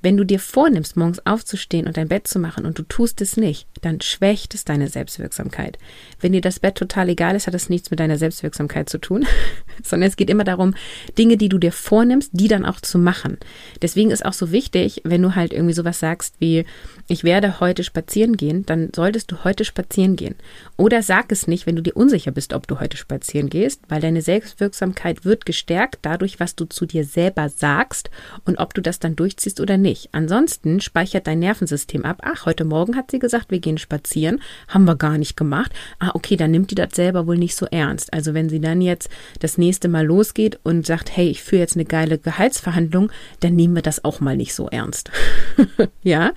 Wenn 0.03 0.17
du 0.17 0.25
dir 0.25 0.41
vornimmst, 0.41 0.97
morgens 0.97 1.25
aufzustehen 1.25 1.87
und 1.87 1.97
dein 1.97 2.09
Bett 2.09 2.27
zu 2.27 2.41
machen 2.41 2.67
und 2.67 2.77
du 2.77 2.83
tust 2.83 3.21
es 3.21 3.37
nicht, 3.37 3.69
dann 3.83 4.01
schwächt 4.01 4.53
es 4.53 4.65
deine 4.65 4.89
Selbstwirksamkeit. 4.89 5.79
Wenn 6.21 6.33
dir 6.33 6.41
das 6.41 6.59
Bett 6.59 6.75
total 6.75 7.09
egal 7.09 7.37
ist, 7.37 7.47
hat 7.47 7.55
das 7.55 7.69
nichts 7.69 7.93
mit 7.93 8.01
deiner 8.01 8.19
Selbstwirksamkeit 8.19 8.89
zu 8.89 8.99
tun, 8.99 9.25
sondern 9.85 10.09
es 10.09 10.17
geht 10.17 10.29
immer 10.29 10.43
darum, 10.43 10.75
Dinge, 11.17 11.37
die 11.37 11.49
du 11.49 11.59
dir 11.59 11.71
vornimmst, 11.71 12.31
die 12.33 12.49
dann 12.49 12.65
auch 12.65 12.81
zu 12.81 12.99
machen. 12.99 13.39
Deswegen 13.81 14.11
ist 14.11 14.27
auch 14.27 14.33
so 14.33 14.51
wichtig, 14.51 15.03
wenn 15.05 15.23
du 15.23 15.37
halt 15.37 15.53
irgendwie 15.53 15.73
sowas 15.73 16.01
sagst 16.01 16.35
wie, 16.41 16.65
ich 17.07 17.23
werde 17.23 17.61
heute 17.61 17.85
spazieren 17.85 18.37
gehen, 18.37 18.67
dann 18.67 18.91
solltest 18.95 19.31
du 19.31 19.45
heute 19.45 19.65
spazieren 19.65 20.17
gehen. 20.17 20.35
Oder 20.77 21.03
sag 21.03 21.31
es 21.31 21.47
nicht, 21.47 21.67
wenn 21.67 21.77
du 21.77 21.83
dir 21.83 21.97
unsicher 21.97 22.33
bist, 22.33 22.55
ob 22.55 22.67
du 22.67 22.81
heute 22.81 22.97
spazieren 22.97 23.49
gehst, 23.49 23.83
weil 23.89 24.01
deine 24.01 24.23
Selbstwirksamkeit 24.23 25.25
wird 25.25 25.47
gestärkt 25.47 26.01
dadurch, 26.03 26.41
was 26.41 26.57
du 26.57 26.65
zu 26.65 26.87
dir 26.87 27.05
selber 27.05 27.49
sagst 27.49 28.11
und 28.45 28.59
ob 28.59 28.75
du 28.75 28.81
das 28.81 28.99
dann 28.99 29.15
durchziehst 29.15 29.61
oder 29.61 29.79
nicht 29.79 29.92
nicht. 29.93 30.09
Ansonsten 30.13 30.81
speichert 30.81 31.27
dein 31.27 31.41
Nervensystem 31.41 32.07
ab. 32.07 32.23
Ach, 32.23 32.47
heute 32.47 32.65
Morgen 32.65 32.97
hat 32.97 33.11
sie 33.11 33.19
gesagt, 33.19 33.51
wir 33.51 33.59
gehen 33.59 33.77
spazieren. 33.77 34.41
Haben 34.67 34.87
wir 34.87 34.97
gar 34.97 35.19
nicht 35.19 35.37
gemacht. 35.37 35.71
Ah, 35.99 36.13
okay, 36.15 36.37
dann 36.37 36.51
nimmt 36.51 36.71
die 36.71 36.75
das 36.75 36.95
selber 36.95 37.27
wohl 37.27 37.37
nicht 37.37 37.55
so 37.55 37.67
ernst. 37.67 38.11
Also 38.15 38.33
wenn 38.33 38.49
sie 38.49 38.61
dann 38.61 38.81
jetzt 38.81 39.11
das 39.41 39.59
nächste 39.59 39.89
Mal 39.89 40.07
losgeht 40.07 40.59
und 40.63 40.87
sagt, 40.87 41.15
hey, 41.15 41.29
ich 41.29 41.43
führe 41.43 41.61
jetzt 41.61 41.77
eine 41.77 41.85
geile 41.85 42.17
Gehaltsverhandlung, 42.17 43.13
dann 43.41 43.55
nehmen 43.55 43.75
wir 43.75 43.83
das 43.83 44.03
auch 44.03 44.21
mal 44.21 44.35
nicht 44.35 44.55
so 44.55 44.67
ernst. 44.69 45.11
ja. 46.03 46.33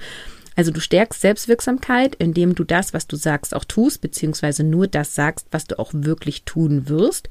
Also 0.58 0.72
du 0.72 0.82
stärkst 0.82 1.22
Selbstwirksamkeit, 1.22 2.16
indem 2.16 2.56
du 2.56 2.66
das, 2.66 2.94
was 2.94 3.08
du 3.08 3.16
sagst, 3.16 3.56
auch 3.56 3.64
tust, 3.64 4.02
beziehungsweise 4.02 4.66
nur 4.66 4.88
das 4.88 5.16
sagst, 5.16 5.48
was 5.52 5.66
du 5.66 5.80
auch 5.80 5.92
wirklich 5.94 6.44
tun 6.44 6.90
wirst 6.90 7.30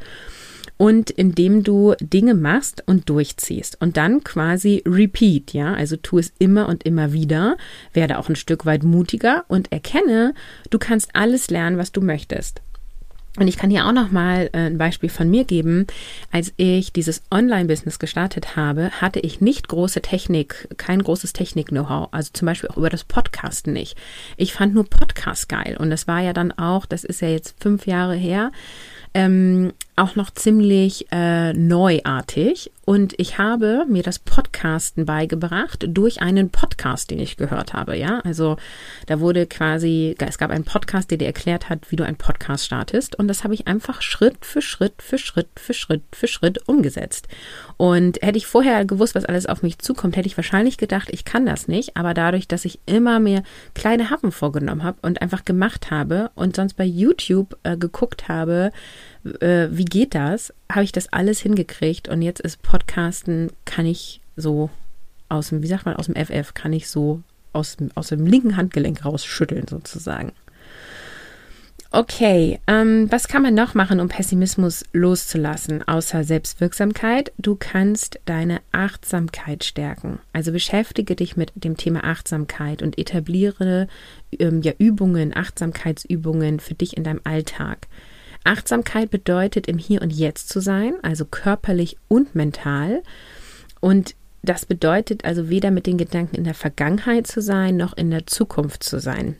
und 0.76 1.10
indem 1.10 1.62
du 1.62 1.94
Dinge 2.00 2.34
machst 2.34 2.82
und 2.86 3.08
durchziehst 3.08 3.80
und 3.80 3.96
dann 3.96 4.24
quasi 4.24 4.82
repeat, 4.86 5.52
ja, 5.52 5.74
also 5.74 5.96
tu 5.96 6.18
es 6.18 6.32
immer 6.38 6.68
und 6.68 6.84
immer 6.84 7.12
wieder, 7.12 7.56
werde 7.92 8.18
auch 8.18 8.28
ein 8.28 8.36
Stück 8.36 8.66
weit 8.66 8.82
mutiger 8.82 9.44
und 9.48 9.70
erkenne, 9.72 10.34
du 10.70 10.78
kannst 10.78 11.10
alles 11.14 11.50
lernen, 11.50 11.78
was 11.78 11.92
du 11.92 12.00
möchtest. 12.00 12.60
Und 13.36 13.48
ich 13.48 13.56
kann 13.56 13.70
hier 13.70 13.86
auch 13.86 13.92
noch 13.92 14.12
mal 14.12 14.48
äh, 14.52 14.58
ein 14.58 14.78
Beispiel 14.78 15.08
von 15.08 15.28
mir 15.28 15.44
geben. 15.44 15.88
Als 16.30 16.52
ich 16.56 16.92
dieses 16.92 17.22
Online-Business 17.32 17.98
gestartet 17.98 18.54
habe, 18.54 18.90
hatte 19.00 19.18
ich 19.18 19.40
nicht 19.40 19.66
große 19.66 20.02
Technik, 20.02 20.68
kein 20.76 21.02
großes 21.02 21.32
Technik-Know-how. 21.32 22.10
Also 22.12 22.30
zum 22.32 22.46
Beispiel 22.46 22.70
auch 22.70 22.76
über 22.76 22.90
das 22.90 23.02
Podcasten 23.02 23.72
nicht. 23.72 23.98
Ich 24.36 24.52
fand 24.52 24.72
nur 24.72 24.88
Podcast 24.88 25.48
geil. 25.48 25.76
Und 25.80 25.90
das 25.90 26.06
war 26.06 26.20
ja 26.20 26.32
dann 26.32 26.52
auch, 26.52 26.86
das 26.86 27.02
ist 27.02 27.22
ja 27.22 27.28
jetzt 27.28 27.56
fünf 27.58 27.88
Jahre 27.88 28.14
her, 28.14 28.52
ähm, 29.14 29.72
auch 29.96 30.16
noch 30.16 30.30
ziemlich 30.30 31.06
äh, 31.12 31.52
neuartig. 31.52 32.70
Und 32.84 33.14
ich 33.18 33.38
habe 33.38 33.86
mir 33.88 34.02
das 34.02 34.18
Podcasten 34.18 35.06
beigebracht 35.06 35.86
durch 35.88 36.20
einen 36.20 36.50
Podcast, 36.50 37.10
den 37.10 37.18
ich 37.18 37.36
gehört 37.36 37.72
habe. 37.72 37.96
Ja, 37.96 38.20
also 38.20 38.56
da 39.06 39.20
wurde 39.20 39.46
quasi, 39.46 40.14
es 40.18 40.38
gab 40.38 40.50
einen 40.50 40.64
Podcast, 40.64 41.10
der 41.10 41.18
dir 41.18 41.26
erklärt 41.26 41.70
hat, 41.70 41.90
wie 41.90 41.96
du 41.96 42.04
einen 42.04 42.16
Podcast 42.16 42.66
startest. 42.66 43.18
Und 43.18 43.28
das 43.28 43.44
habe 43.44 43.54
ich 43.54 43.66
einfach 43.66 44.02
Schritt 44.02 44.44
für 44.44 44.60
Schritt 44.60 45.00
für 45.00 45.18
Schritt 45.18 45.48
für 45.56 45.74
Schritt 45.74 46.02
für 46.12 46.26
Schritt 46.26 46.68
umgesetzt. 46.68 47.28
Und 47.76 48.20
hätte 48.22 48.38
ich 48.38 48.46
vorher 48.46 48.84
gewusst, 48.84 49.14
was 49.14 49.24
alles 49.24 49.46
auf 49.46 49.62
mich 49.62 49.78
zukommt, 49.78 50.16
hätte 50.16 50.28
ich 50.28 50.36
wahrscheinlich 50.36 50.76
gedacht, 50.76 51.08
ich 51.10 51.24
kann 51.24 51.46
das 51.46 51.68
nicht. 51.68 51.96
Aber 51.96 52.12
dadurch, 52.12 52.48
dass 52.48 52.64
ich 52.64 52.80
immer 52.86 53.18
mehr 53.18 53.42
kleine 53.74 54.10
Happen 54.10 54.30
vorgenommen 54.30 54.82
habe 54.82 54.98
und 55.02 55.22
einfach 55.22 55.44
gemacht 55.44 55.90
habe 55.90 56.30
und 56.34 56.56
sonst 56.56 56.74
bei 56.74 56.84
YouTube 56.84 57.56
äh, 57.62 57.76
geguckt 57.76 58.28
habe, 58.28 58.72
äh, 59.40 59.68
wie 59.70 59.84
geht 59.84 60.14
das, 60.14 60.52
habe 60.74 60.84
ich 60.84 60.92
das 60.92 61.12
alles 61.12 61.40
hingekriegt 61.40 62.08
und 62.08 62.22
jetzt 62.22 62.40
ist 62.40 62.62
Podcasten, 62.62 63.50
kann 63.64 63.86
ich 63.86 64.20
so 64.36 64.70
aus 65.28 65.48
dem, 65.48 65.62
wie 65.62 65.66
sagt 65.66 65.86
man, 65.86 65.96
aus 65.96 66.06
dem 66.06 66.16
FF, 66.16 66.54
kann 66.54 66.72
ich 66.72 66.88
so 66.88 67.22
aus, 67.52 67.76
aus 67.94 68.08
dem 68.08 68.26
linken 68.26 68.56
Handgelenk 68.56 69.04
rausschütteln 69.04 69.68
sozusagen. 69.68 70.32
Okay, 71.96 72.58
ähm, 72.66 73.06
was 73.12 73.28
kann 73.28 73.42
man 73.42 73.54
noch 73.54 73.74
machen, 73.74 74.00
um 74.00 74.08
Pessimismus 74.08 74.84
loszulassen, 74.92 75.86
außer 75.86 76.24
Selbstwirksamkeit? 76.24 77.32
Du 77.38 77.54
kannst 77.54 78.18
deine 78.24 78.60
Achtsamkeit 78.72 79.62
stärken. 79.62 80.18
Also 80.32 80.50
beschäftige 80.50 81.14
dich 81.14 81.36
mit 81.36 81.52
dem 81.54 81.76
Thema 81.76 82.02
Achtsamkeit 82.02 82.82
und 82.82 82.98
etabliere 82.98 83.86
ähm, 84.36 84.60
ja 84.62 84.72
Übungen, 84.76 85.36
Achtsamkeitsübungen 85.36 86.58
für 86.58 86.74
dich 86.74 86.96
in 86.96 87.04
deinem 87.04 87.20
Alltag. 87.22 87.86
Achtsamkeit 88.44 89.10
bedeutet, 89.10 89.66
im 89.66 89.78
Hier 89.78 90.02
und 90.02 90.10
Jetzt 90.10 90.48
zu 90.48 90.60
sein, 90.60 90.94
also 91.02 91.24
körperlich 91.24 91.96
und 92.08 92.34
mental. 92.34 93.02
Und 93.80 94.14
das 94.42 94.66
bedeutet 94.66 95.24
also 95.24 95.48
weder 95.48 95.70
mit 95.70 95.86
den 95.86 95.98
Gedanken 95.98 96.36
in 96.36 96.44
der 96.44 96.54
Vergangenheit 96.54 97.26
zu 97.26 97.40
sein, 97.40 97.76
noch 97.76 97.96
in 97.96 98.10
der 98.10 98.26
Zukunft 98.26 98.82
zu 98.82 99.00
sein. 99.00 99.36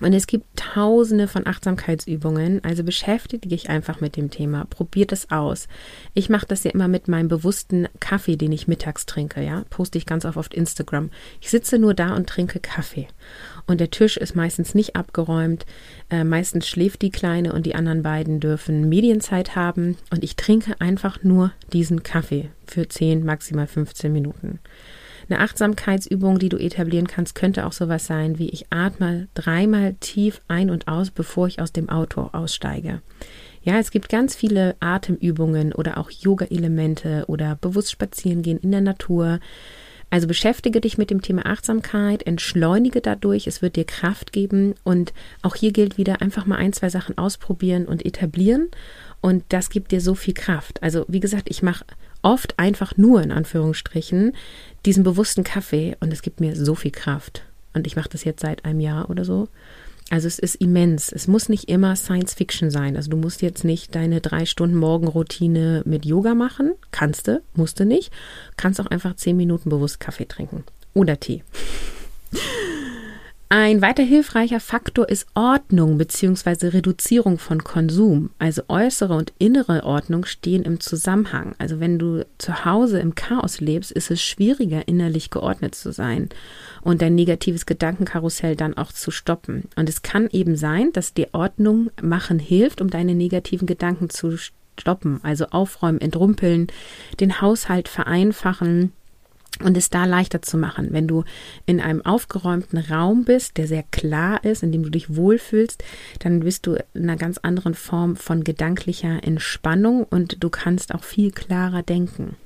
Und 0.00 0.14
es 0.14 0.26
gibt 0.26 0.46
tausende 0.56 1.28
von 1.28 1.46
Achtsamkeitsübungen, 1.46 2.64
also 2.64 2.82
beschäftige 2.82 3.48
dich 3.48 3.68
einfach 3.68 4.00
mit 4.00 4.16
dem 4.16 4.30
Thema, 4.30 4.64
probier 4.64 5.06
das 5.06 5.30
aus. 5.30 5.68
Ich 6.14 6.28
mache 6.30 6.46
das 6.46 6.64
ja 6.64 6.70
immer 6.70 6.88
mit 6.88 7.08
meinem 7.08 7.28
bewussten 7.28 7.86
Kaffee, 8.00 8.36
den 8.36 8.52
ich 8.52 8.68
mittags 8.68 9.06
trinke, 9.06 9.42
ja, 9.42 9.64
poste 9.70 9.98
ich 9.98 10.06
ganz 10.06 10.24
oft 10.24 10.38
auf 10.38 10.52
Instagram. 10.52 11.10
Ich 11.40 11.50
sitze 11.50 11.78
nur 11.78 11.94
da 11.94 12.14
und 12.14 12.28
trinke 12.28 12.60
Kaffee. 12.60 13.08
Und 13.66 13.80
der 13.80 13.90
Tisch 13.90 14.16
ist 14.16 14.34
meistens 14.34 14.74
nicht 14.74 14.96
abgeräumt. 14.96 15.66
Äh, 16.10 16.24
meistens 16.24 16.66
schläft 16.66 17.02
die 17.02 17.10
Kleine 17.10 17.52
und 17.52 17.66
die 17.66 17.74
anderen 17.74 18.02
beiden 18.02 18.40
dürfen 18.40 18.88
Medienzeit 18.88 19.54
haben. 19.54 19.96
Und 20.10 20.24
ich 20.24 20.36
trinke 20.36 20.80
einfach 20.80 21.22
nur 21.22 21.52
diesen 21.72 22.02
Kaffee 22.02 22.50
für 22.66 22.88
10, 22.88 23.24
maximal 23.24 23.66
15 23.66 24.12
Minuten. 24.12 24.58
Eine 25.30 25.42
Achtsamkeitsübung, 25.42 26.40
die 26.40 26.48
du 26.48 26.56
etablieren 26.56 27.06
kannst, 27.06 27.36
könnte 27.36 27.64
auch 27.64 27.70
sowas 27.70 28.04
sein 28.04 28.40
wie 28.40 28.48
ich 28.48 28.66
atme 28.70 29.28
dreimal 29.34 29.94
tief 30.00 30.40
ein 30.48 30.70
und 30.70 30.88
aus, 30.88 31.12
bevor 31.12 31.46
ich 31.46 31.62
aus 31.62 31.72
dem 31.72 31.88
Auto 31.88 32.30
aussteige. 32.32 33.00
Ja, 33.62 33.78
es 33.78 33.92
gibt 33.92 34.08
ganz 34.08 34.34
viele 34.34 34.74
Atemübungen 34.80 35.72
oder 35.72 35.98
auch 35.98 36.10
Yoga-Elemente 36.10 37.26
oder 37.28 37.54
bewusst 37.54 37.92
spazieren 37.92 38.42
gehen 38.42 38.58
in 38.58 38.72
der 38.72 38.80
Natur. 38.80 39.38
Also 40.12 40.26
beschäftige 40.26 40.80
dich 40.80 40.98
mit 40.98 41.10
dem 41.10 41.22
Thema 41.22 41.46
Achtsamkeit, 41.46 42.26
entschleunige 42.26 43.00
dadurch, 43.00 43.46
es 43.46 43.62
wird 43.62 43.76
dir 43.76 43.84
Kraft 43.84 44.32
geben 44.32 44.74
und 44.82 45.12
auch 45.42 45.54
hier 45.54 45.70
gilt 45.70 45.96
wieder 45.96 46.20
einfach 46.22 46.44
mal 46.44 46.56
ein, 46.56 46.72
zwei 46.72 46.88
Sachen 46.88 47.16
ausprobieren 47.16 47.86
und 47.86 48.04
etablieren 48.04 48.68
und 49.20 49.44
das 49.50 49.70
gibt 49.70 49.92
dir 49.92 50.00
so 50.00 50.16
viel 50.16 50.34
Kraft. 50.34 50.82
Also 50.82 51.04
wie 51.06 51.20
gesagt, 51.20 51.48
ich 51.48 51.62
mache 51.62 51.84
oft 52.22 52.58
einfach 52.58 52.96
nur 52.96 53.22
in 53.22 53.32
Anführungsstrichen 53.32 54.32
diesen 54.86 55.04
bewussten 55.04 55.44
Kaffee 55.44 55.96
und 56.00 56.12
es 56.12 56.22
gibt 56.22 56.40
mir 56.40 56.56
so 56.56 56.74
viel 56.74 56.90
Kraft. 56.90 57.42
Und 57.72 57.86
ich 57.86 57.96
mache 57.96 58.08
das 58.08 58.24
jetzt 58.24 58.40
seit 58.40 58.64
einem 58.64 58.80
Jahr 58.80 59.10
oder 59.10 59.24
so. 59.24 59.48
Also 60.10 60.26
es 60.26 60.40
ist 60.40 60.56
immens. 60.56 61.12
Es 61.12 61.28
muss 61.28 61.48
nicht 61.48 61.68
immer 61.68 61.94
Science 61.94 62.34
Fiction 62.34 62.70
sein. 62.70 62.96
Also 62.96 63.10
du 63.10 63.16
musst 63.16 63.42
jetzt 63.42 63.64
nicht 63.64 63.94
deine 63.94 64.20
drei 64.20 64.44
Stunden 64.44 64.76
Morgenroutine 64.76 65.82
mit 65.86 66.04
Yoga 66.04 66.34
machen. 66.34 66.72
Kannst 66.90 67.28
du, 67.28 67.42
musst 67.54 67.78
du 67.78 67.84
nicht. 67.84 68.10
Kannst 68.56 68.80
auch 68.80 68.86
einfach 68.86 69.14
zehn 69.14 69.36
Minuten 69.36 69.70
bewusst 69.70 70.00
Kaffee 70.00 70.26
trinken. 70.26 70.64
Oder 70.94 71.20
Tee. 71.20 71.44
Ein 73.52 73.82
weiter 73.82 74.04
hilfreicher 74.04 74.60
Faktor 74.60 75.08
ist 75.08 75.26
Ordnung 75.34 75.98
bzw. 75.98 76.68
Reduzierung 76.68 77.36
von 77.36 77.64
Konsum. 77.64 78.30
Also 78.38 78.62
äußere 78.68 79.12
und 79.12 79.32
innere 79.38 79.82
Ordnung 79.82 80.24
stehen 80.24 80.62
im 80.62 80.78
Zusammenhang. 80.78 81.56
Also 81.58 81.80
wenn 81.80 81.98
du 81.98 82.24
zu 82.38 82.64
Hause 82.64 83.00
im 83.00 83.16
Chaos 83.16 83.60
lebst, 83.60 83.90
ist 83.90 84.12
es 84.12 84.22
schwieriger, 84.22 84.86
innerlich 84.86 85.30
geordnet 85.30 85.74
zu 85.74 85.90
sein 85.90 86.28
und 86.82 87.02
dein 87.02 87.16
negatives 87.16 87.66
Gedankenkarussell 87.66 88.54
dann 88.54 88.76
auch 88.76 88.92
zu 88.92 89.10
stoppen. 89.10 89.64
Und 89.74 89.88
es 89.88 90.02
kann 90.02 90.28
eben 90.30 90.54
sein, 90.54 90.92
dass 90.92 91.12
dir 91.12 91.30
Ordnung 91.32 91.90
machen 92.00 92.38
hilft, 92.38 92.80
um 92.80 92.88
deine 92.88 93.16
negativen 93.16 93.66
Gedanken 93.66 94.10
zu 94.10 94.36
stoppen. 94.78 95.18
Also 95.24 95.46
aufräumen, 95.46 96.00
entrumpeln, 96.00 96.68
den 97.18 97.40
Haushalt 97.40 97.88
vereinfachen 97.88 98.92
und 99.62 99.76
es 99.76 99.90
da 99.90 100.04
leichter 100.04 100.42
zu 100.42 100.56
machen. 100.56 100.88
Wenn 100.90 101.06
du 101.06 101.24
in 101.66 101.80
einem 101.80 102.04
aufgeräumten 102.04 102.78
Raum 102.78 103.24
bist, 103.24 103.56
der 103.56 103.66
sehr 103.66 103.84
klar 103.90 104.44
ist, 104.44 104.62
in 104.62 104.72
dem 104.72 104.82
du 104.82 104.90
dich 104.90 105.14
wohlfühlst, 105.14 105.82
dann 106.20 106.40
bist 106.40 106.66
du 106.66 106.76
in 106.94 107.02
einer 107.02 107.16
ganz 107.16 107.38
anderen 107.38 107.74
Form 107.74 108.16
von 108.16 108.44
gedanklicher 108.44 109.22
Entspannung 109.22 110.04
und 110.04 110.42
du 110.42 110.50
kannst 110.50 110.94
auch 110.94 111.04
viel 111.04 111.30
klarer 111.30 111.82
denken. 111.82 112.36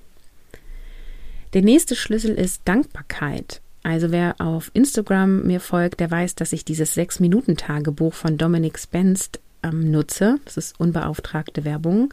Der 1.53 1.63
nächste 1.63 1.95
Schlüssel 1.95 2.35
ist 2.35 2.63
Dankbarkeit. 2.65 3.61
Also 3.85 4.11
wer 4.11 4.41
auf 4.41 4.71
Instagram 4.75 5.43
mir 5.43 5.61
folgt, 5.61 6.01
der 6.01 6.11
weiß, 6.11 6.35
dass 6.35 6.53
ich 6.53 6.65
dieses 6.65 6.95
Sechs-Minuten-Tagebuch 6.95 8.15
von 8.15 8.39
Dominic 8.39 8.79
Spence 8.79 9.31
ähm, 9.63 9.91
nutze. 9.91 10.39
Das 10.47 10.57
ist 10.57 10.81
unbeauftragte 10.81 11.65
Werbung. 11.65 12.13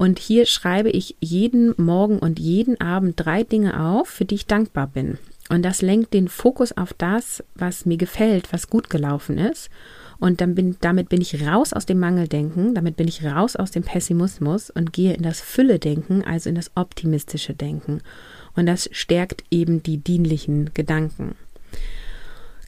Und 0.00 0.18
hier 0.18 0.46
schreibe 0.46 0.88
ich 0.88 1.14
jeden 1.20 1.74
Morgen 1.76 2.20
und 2.20 2.38
jeden 2.38 2.80
Abend 2.80 3.16
drei 3.18 3.42
Dinge 3.42 3.78
auf, 3.78 4.08
für 4.08 4.24
die 4.24 4.36
ich 4.36 4.46
dankbar 4.46 4.86
bin. 4.86 5.18
Und 5.50 5.62
das 5.62 5.82
lenkt 5.82 6.14
den 6.14 6.28
Fokus 6.28 6.72
auf 6.72 6.94
das, 6.94 7.44
was 7.54 7.84
mir 7.84 7.98
gefällt, 7.98 8.50
was 8.50 8.70
gut 8.70 8.88
gelaufen 8.88 9.36
ist. 9.36 9.68
Und 10.18 10.40
dann 10.40 10.54
bin, 10.54 10.78
damit 10.80 11.10
bin 11.10 11.20
ich 11.20 11.46
raus 11.46 11.74
aus 11.74 11.84
dem 11.84 11.98
Mangeldenken, 11.98 12.74
damit 12.74 12.96
bin 12.96 13.08
ich 13.08 13.26
raus 13.26 13.56
aus 13.56 13.72
dem 13.72 13.82
Pessimismus 13.82 14.70
und 14.70 14.94
gehe 14.94 15.12
in 15.12 15.22
das 15.22 15.42
Fülle-Denken, 15.42 16.24
also 16.24 16.48
in 16.48 16.54
das 16.54 16.70
optimistische 16.76 17.52
Denken. 17.52 18.00
Und 18.56 18.64
das 18.64 18.88
stärkt 18.92 19.44
eben 19.50 19.82
die 19.82 19.98
dienlichen 19.98 20.72
Gedanken. 20.72 21.34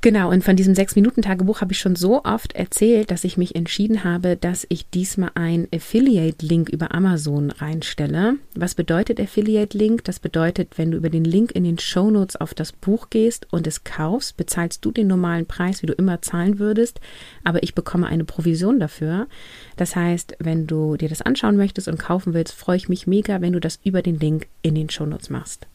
Genau, 0.05 0.33
und 0.33 0.43
von 0.43 0.57
diesem 0.57 0.75
Sechs-Minuten-Tagebuch 0.75 1.61
habe 1.61 1.73
ich 1.73 1.79
schon 1.79 1.95
so 1.95 2.25
oft 2.25 2.57
erzählt, 2.57 3.13
dass 3.13 3.23
ich 3.23 3.37
mich 3.37 3.55
entschieden 3.55 4.03
habe, 4.03 4.37
dass 4.37 4.67
ich 4.69 4.91
diesmal 4.91 5.31
ein 5.37 5.69
Affiliate-Link 5.73 6.71
über 6.71 6.93
Amazon 6.93 7.53
reinstelle. 7.53 8.35
Was 8.57 8.75
bedeutet 8.75 9.21
Affiliate-Link? 9.21 10.03
Das 10.03 10.19
bedeutet, 10.19 10.77
wenn 10.77 10.91
du 10.91 10.97
über 10.97 11.09
den 11.09 11.23
Link 11.23 11.53
in 11.53 11.63
den 11.63 11.79
Show 11.79 12.11
Notes 12.11 12.35
auf 12.35 12.53
das 12.53 12.73
Buch 12.73 13.11
gehst 13.11 13.47
und 13.53 13.69
es 13.69 13.85
kaufst, 13.85 14.37
bezahlst 14.37 14.85
du 14.85 14.91
den 14.91 15.07
normalen 15.07 15.47
Preis, 15.47 15.83
wie 15.83 15.87
du 15.87 15.93
immer 15.93 16.21
zahlen 16.21 16.59
würdest, 16.59 17.01
aber 17.45 17.63
ich 17.63 17.77
bekomme 17.77 18.09
eine 18.09 18.25
Provision 18.25 18.81
dafür. 18.81 19.29
Das 19.77 19.95
heißt, 19.95 20.35
wenn 20.41 20.67
du 20.67 20.97
dir 20.97 21.11
das 21.11 21.23
anschauen 21.23 21.57
möchtest 21.57 21.87
und 21.87 22.01
kaufen 22.01 22.35
willst, 22.35 22.55
freue 22.55 22.77
ich 22.77 22.89
mich 22.89 23.07
mega, 23.07 23.41
wenn 23.41 23.53
du 23.53 23.61
das 23.61 23.79
über 23.85 24.03
den 24.03 24.19
Link 24.19 24.49
in 24.63 24.75
den 24.75 24.91
Show 24.91 25.07
Notes 25.07 25.31
machst. 25.31 25.69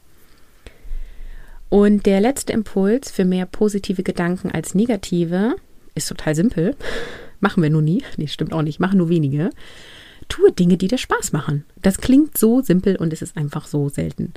Und 1.69 2.05
der 2.05 2.21
letzte 2.21 2.53
Impuls 2.53 3.12
für 3.12 3.25
mehr 3.25 3.45
positive 3.45 4.03
Gedanken 4.03 4.51
als 4.51 4.74
negative 4.74 5.55
ist 5.95 6.07
total 6.07 6.36
simpel. 6.36 6.75
Machen 7.39 7.62
wir 7.62 7.69
nur 7.69 7.81
nie. 7.81 8.03
Nee, 8.17 8.27
stimmt 8.27 8.53
auch 8.53 8.62
nicht. 8.62 8.79
Machen 8.79 8.97
nur 8.97 9.09
wenige. 9.09 9.50
Tue 10.29 10.51
Dinge, 10.51 10.77
die 10.77 10.88
dir 10.88 10.97
Spaß 10.97 11.31
machen. 11.31 11.63
Das 11.81 12.00
klingt 12.00 12.38
so 12.38 12.62
simpel 12.62 12.97
und 12.97 13.13
es 13.13 13.21
ist 13.21 13.38
einfach 13.38 13.65
so 13.65 13.88
selten. 13.88 14.33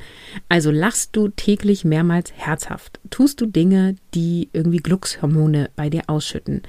Also 0.49 0.71
lachst 0.71 1.17
du 1.17 1.29
täglich 1.29 1.85
mehrmals 1.85 2.33
herzhaft. 2.33 3.01
Tust 3.11 3.41
du 3.41 3.47
Dinge, 3.47 3.97
die 4.15 4.51
irgendwie 4.53 4.77
Glückshormone 4.77 5.71
bei 5.75 5.91
dir 5.91 6.03
ausschütten. 6.07 6.63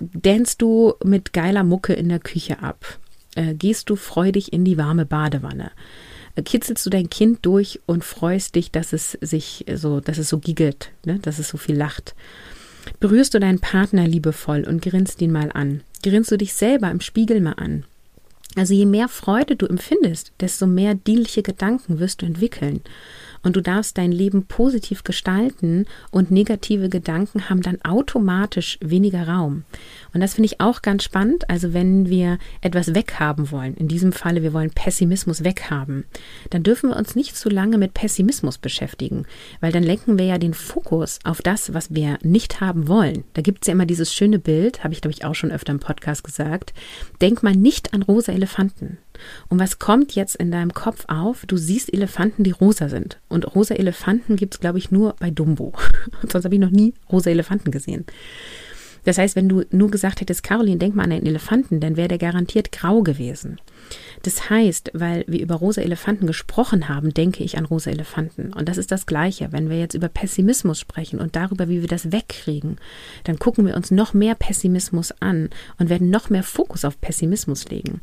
Dänst 0.00 0.62
du 0.62 0.94
mit 1.04 1.32
geiler 1.32 1.62
Mucke 1.62 1.92
in 1.92 2.08
der 2.08 2.18
Küche 2.18 2.60
ab. 2.60 2.98
Äh, 3.36 3.54
gehst 3.54 3.88
du 3.88 3.96
freudig 3.96 4.52
in 4.52 4.64
die 4.64 4.78
warme 4.78 5.06
Badewanne 5.06 5.70
kitzelst 6.42 6.84
du 6.84 6.90
dein 6.90 7.10
Kind 7.10 7.44
durch 7.46 7.80
und 7.86 8.04
freust 8.04 8.54
dich, 8.54 8.70
dass 8.70 8.92
es 8.92 9.12
sich 9.20 9.64
so, 9.74 10.00
dass 10.00 10.18
es 10.18 10.28
so 10.28 10.38
giggelt, 10.38 10.90
ne? 11.04 11.18
dass 11.20 11.38
es 11.38 11.48
so 11.48 11.56
viel 11.56 11.76
lacht. 11.76 12.14
Berührst 13.00 13.34
du 13.34 13.40
deinen 13.40 13.58
Partner 13.58 14.06
liebevoll 14.06 14.64
und 14.64 14.82
grinst 14.82 15.20
ihn 15.20 15.32
mal 15.32 15.50
an. 15.52 15.82
Grinst 16.02 16.30
du 16.30 16.36
dich 16.36 16.54
selber 16.54 16.90
im 16.90 17.00
Spiegel 17.00 17.40
mal 17.40 17.54
an. 17.54 17.84
Also 18.54 18.74
je 18.74 18.86
mehr 18.86 19.08
Freude 19.08 19.56
du 19.56 19.66
empfindest, 19.66 20.32
desto 20.40 20.66
mehr 20.66 20.94
dienliche 20.94 21.42
Gedanken 21.42 21.98
wirst 21.98 22.22
du 22.22 22.26
entwickeln 22.26 22.80
und 23.46 23.54
du 23.54 23.62
darfst 23.62 23.96
dein 23.96 24.10
Leben 24.10 24.46
positiv 24.46 25.04
gestalten 25.04 25.86
und 26.10 26.32
negative 26.32 26.88
Gedanken 26.88 27.48
haben 27.48 27.62
dann 27.62 27.80
automatisch 27.82 28.76
weniger 28.80 29.28
Raum. 29.28 29.62
Und 30.12 30.20
das 30.20 30.34
finde 30.34 30.46
ich 30.46 30.60
auch 30.60 30.82
ganz 30.82 31.04
spannend. 31.04 31.48
Also 31.48 31.72
wenn 31.72 32.08
wir 32.08 32.38
etwas 32.60 32.92
weghaben 32.92 33.52
wollen, 33.52 33.74
in 33.74 33.86
diesem 33.86 34.10
Falle 34.10 34.42
wir 34.42 34.52
wollen 34.52 34.70
Pessimismus 34.70 35.44
weghaben, 35.44 36.06
dann 36.50 36.64
dürfen 36.64 36.90
wir 36.90 36.96
uns 36.96 37.14
nicht 37.14 37.36
zu 37.36 37.48
lange 37.48 37.78
mit 37.78 37.94
Pessimismus 37.94 38.58
beschäftigen, 38.58 39.26
weil 39.60 39.70
dann 39.70 39.84
lenken 39.84 40.18
wir 40.18 40.24
ja 40.24 40.38
den 40.38 40.52
Fokus 40.52 41.20
auf 41.22 41.40
das, 41.40 41.72
was 41.72 41.94
wir 41.94 42.18
nicht 42.24 42.60
haben 42.60 42.88
wollen. 42.88 43.22
Da 43.34 43.42
gibt 43.42 43.62
es 43.62 43.68
ja 43.68 43.74
immer 43.74 43.86
dieses 43.86 44.12
schöne 44.12 44.40
Bild, 44.40 44.82
habe 44.82 44.92
ich 44.92 45.02
glaube 45.02 45.14
ich 45.14 45.24
auch 45.24 45.36
schon 45.36 45.52
öfter 45.52 45.72
im 45.72 45.78
Podcast 45.78 46.24
gesagt. 46.24 46.74
Denk 47.20 47.44
mal 47.44 47.54
nicht 47.54 47.94
an 47.94 48.02
rosa 48.02 48.32
Elefanten. 48.32 48.98
Und 49.48 49.58
was 49.58 49.78
kommt 49.78 50.14
jetzt 50.14 50.36
in 50.36 50.50
deinem 50.50 50.72
Kopf 50.72 51.04
auf? 51.08 51.44
Du 51.46 51.56
siehst 51.56 51.92
Elefanten, 51.92 52.44
die 52.44 52.50
rosa 52.50 52.88
sind. 52.88 53.18
Und 53.28 53.54
rosa 53.54 53.74
Elefanten 53.74 54.36
gibt 54.36 54.54
es, 54.54 54.60
glaube 54.60 54.78
ich, 54.78 54.90
nur 54.90 55.14
bei 55.18 55.30
Dumbo. 55.30 55.72
Sonst 56.30 56.44
habe 56.44 56.54
ich 56.54 56.60
noch 56.60 56.70
nie 56.70 56.94
rosa 57.10 57.30
Elefanten 57.30 57.70
gesehen. 57.70 58.04
Das 59.06 59.18
heißt, 59.18 59.36
wenn 59.36 59.48
du 59.48 59.62
nur 59.70 59.90
gesagt 59.90 60.20
hättest, 60.20 60.42
Caroline, 60.42 60.78
denk 60.78 60.96
mal 60.96 61.04
an 61.04 61.12
einen 61.12 61.26
Elefanten, 61.26 61.78
dann 61.78 61.96
wäre 61.96 62.08
der 62.08 62.18
garantiert 62.18 62.72
grau 62.72 63.02
gewesen. 63.02 63.60
Das 64.24 64.50
heißt, 64.50 64.90
weil 64.94 65.24
wir 65.28 65.40
über 65.40 65.54
rosa 65.54 65.80
Elefanten 65.80 66.26
gesprochen 66.26 66.88
haben, 66.88 67.14
denke 67.14 67.44
ich 67.44 67.56
an 67.56 67.66
rosa 67.66 67.90
Elefanten. 67.90 68.52
Und 68.52 68.68
das 68.68 68.78
ist 68.78 68.90
das 68.90 69.06
Gleiche. 69.06 69.52
Wenn 69.52 69.70
wir 69.70 69.78
jetzt 69.78 69.94
über 69.94 70.08
Pessimismus 70.08 70.80
sprechen 70.80 71.20
und 71.20 71.36
darüber, 71.36 71.68
wie 71.68 71.82
wir 71.82 71.88
das 71.88 72.10
wegkriegen, 72.10 72.78
dann 73.22 73.38
gucken 73.38 73.64
wir 73.64 73.76
uns 73.76 73.92
noch 73.92 74.12
mehr 74.12 74.34
Pessimismus 74.34 75.12
an 75.20 75.50
und 75.78 75.88
werden 75.88 76.10
noch 76.10 76.28
mehr 76.28 76.42
Fokus 76.42 76.84
auf 76.84 77.00
Pessimismus 77.00 77.68
legen. 77.68 78.00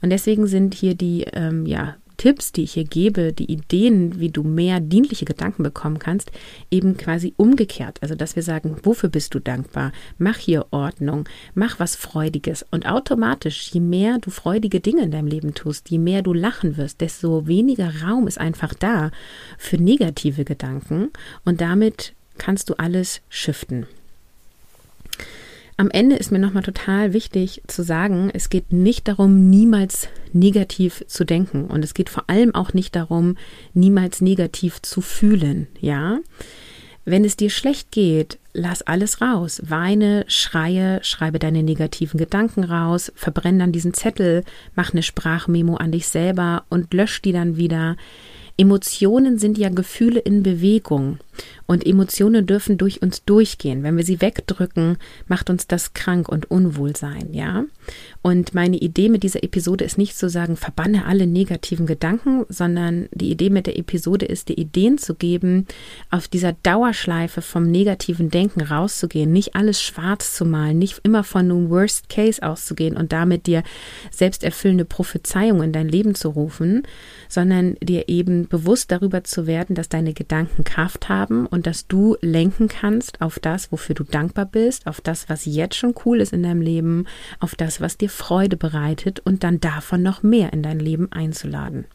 Und 0.00 0.08
deswegen 0.08 0.46
sind 0.46 0.72
hier 0.72 0.94
die, 0.94 1.24
ähm, 1.34 1.66
ja, 1.66 1.96
Tipps, 2.16 2.52
die 2.52 2.64
ich 2.64 2.72
hier 2.72 2.84
gebe, 2.84 3.32
die 3.32 3.50
Ideen, 3.50 4.18
wie 4.20 4.30
du 4.30 4.42
mehr 4.42 4.80
dienliche 4.80 5.24
Gedanken 5.24 5.62
bekommen 5.62 5.98
kannst, 5.98 6.30
eben 6.70 6.96
quasi 6.96 7.34
umgekehrt. 7.36 7.98
Also, 8.02 8.14
dass 8.14 8.36
wir 8.36 8.42
sagen, 8.42 8.76
wofür 8.82 9.08
bist 9.08 9.34
du 9.34 9.38
dankbar? 9.38 9.92
Mach 10.18 10.36
hier 10.36 10.66
Ordnung, 10.70 11.28
mach 11.54 11.78
was 11.80 11.96
Freudiges. 11.96 12.64
Und 12.70 12.86
automatisch, 12.86 13.70
je 13.72 13.80
mehr 13.80 14.18
du 14.18 14.30
freudige 14.30 14.80
Dinge 14.80 15.02
in 15.02 15.10
deinem 15.10 15.28
Leben 15.28 15.54
tust, 15.54 15.90
je 15.90 15.98
mehr 15.98 16.22
du 16.22 16.32
lachen 16.32 16.76
wirst, 16.76 17.00
desto 17.00 17.46
weniger 17.46 18.02
Raum 18.02 18.26
ist 18.26 18.38
einfach 18.38 18.74
da 18.74 19.10
für 19.58 19.76
negative 19.76 20.44
Gedanken. 20.44 21.10
Und 21.44 21.60
damit 21.60 22.14
kannst 22.38 22.70
du 22.70 22.74
alles 22.74 23.20
shiften. 23.28 23.86
Am 25.78 25.90
Ende 25.90 26.16
ist 26.16 26.32
mir 26.32 26.38
nochmal 26.38 26.62
total 26.62 27.12
wichtig 27.12 27.60
zu 27.66 27.82
sagen, 27.82 28.30
es 28.32 28.48
geht 28.48 28.72
nicht 28.72 29.08
darum, 29.08 29.50
niemals 29.50 30.08
negativ 30.32 31.04
zu 31.06 31.24
denken. 31.24 31.66
Und 31.66 31.84
es 31.84 31.92
geht 31.92 32.08
vor 32.08 32.24
allem 32.28 32.54
auch 32.54 32.72
nicht 32.72 32.96
darum, 32.96 33.36
niemals 33.74 34.22
negativ 34.22 34.80
zu 34.80 35.02
fühlen, 35.02 35.66
ja. 35.80 36.20
Wenn 37.04 37.24
es 37.24 37.36
dir 37.36 37.50
schlecht 37.50 37.92
geht, 37.92 38.38
lass 38.52 38.82
alles 38.82 39.20
raus. 39.20 39.62
Weine, 39.64 40.24
schreie, 40.26 40.98
schreibe 41.04 41.38
deine 41.38 41.62
negativen 41.62 42.18
Gedanken 42.18 42.64
raus, 42.64 43.12
verbrenn 43.14 43.58
dann 43.58 43.70
diesen 43.70 43.94
Zettel, 43.94 44.44
mach 44.74 44.92
eine 44.92 45.04
Sprachmemo 45.04 45.76
an 45.76 45.92
dich 45.92 46.08
selber 46.08 46.64
und 46.68 46.92
lösch 46.94 47.22
die 47.22 47.32
dann 47.32 47.56
wieder. 47.56 47.96
Emotionen 48.56 49.38
sind 49.38 49.58
ja 49.58 49.68
Gefühle 49.68 50.20
in 50.20 50.42
Bewegung. 50.42 51.18
Und 51.66 51.86
Emotionen 51.86 52.46
dürfen 52.46 52.78
durch 52.78 53.02
uns 53.02 53.24
durchgehen. 53.24 53.82
Wenn 53.82 53.96
wir 53.96 54.04
sie 54.04 54.20
wegdrücken, 54.20 54.98
macht 55.26 55.50
uns 55.50 55.66
das 55.66 55.94
krank 55.94 56.28
und 56.28 56.50
Unwohlsein, 56.50 57.32
ja? 57.32 57.64
Und 58.22 58.54
meine 58.54 58.76
Idee 58.76 59.08
mit 59.08 59.22
dieser 59.22 59.42
Episode 59.42 59.84
ist 59.84 59.98
nicht 59.98 60.16
zu 60.16 60.28
sagen, 60.28 60.56
verbanne 60.56 61.06
alle 61.06 61.26
negativen 61.26 61.86
Gedanken, 61.86 62.44
sondern 62.48 63.08
die 63.12 63.30
Idee 63.30 63.50
mit 63.50 63.66
der 63.66 63.78
Episode 63.78 64.26
ist, 64.26 64.48
dir 64.48 64.58
Ideen 64.58 64.98
zu 64.98 65.14
geben, 65.14 65.66
auf 66.10 66.28
dieser 66.28 66.52
Dauerschleife 66.62 67.42
vom 67.42 67.70
negativen 67.70 68.30
Denken 68.30 68.60
rauszugehen, 68.60 69.32
nicht 69.32 69.54
alles 69.54 69.82
schwarz 69.82 70.34
zu 70.34 70.44
malen, 70.44 70.78
nicht 70.78 71.00
immer 71.02 71.24
von 71.24 71.42
einem 71.42 71.70
Worst 71.70 72.08
Case 72.08 72.42
auszugehen 72.42 72.96
und 72.96 73.12
damit 73.12 73.46
dir 73.46 73.62
selbsterfüllende 74.10 74.84
Prophezeiungen 74.84 75.64
in 75.64 75.72
dein 75.72 75.88
Leben 75.88 76.14
zu 76.14 76.30
rufen, 76.30 76.82
sondern 77.28 77.76
dir 77.82 78.08
eben 78.08 78.48
bewusst 78.48 78.90
darüber 78.90 79.24
zu 79.24 79.46
werden, 79.46 79.74
dass 79.74 79.88
deine 79.88 80.12
Gedanken 80.12 80.64
Kraft 80.64 81.08
haben 81.26 81.46
und 81.46 81.66
dass 81.66 81.86
du 81.86 82.16
lenken 82.20 82.68
kannst 82.68 83.20
auf 83.20 83.38
das, 83.38 83.72
wofür 83.72 83.94
du 83.94 84.04
dankbar 84.04 84.46
bist, 84.46 84.86
auf 84.86 85.00
das, 85.00 85.28
was 85.28 85.44
jetzt 85.44 85.76
schon 85.76 85.94
cool 86.04 86.20
ist 86.20 86.32
in 86.32 86.42
deinem 86.42 86.60
Leben, 86.60 87.06
auf 87.40 87.54
das, 87.54 87.80
was 87.80 87.98
dir 87.98 88.10
Freude 88.10 88.56
bereitet 88.56 89.20
und 89.20 89.44
dann 89.44 89.60
davon 89.60 90.02
noch 90.02 90.22
mehr 90.22 90.52
in 90.52 90.62
dein 90.62 90.78
Leben 90.78 91.10
einzuladen. 91.12 91.86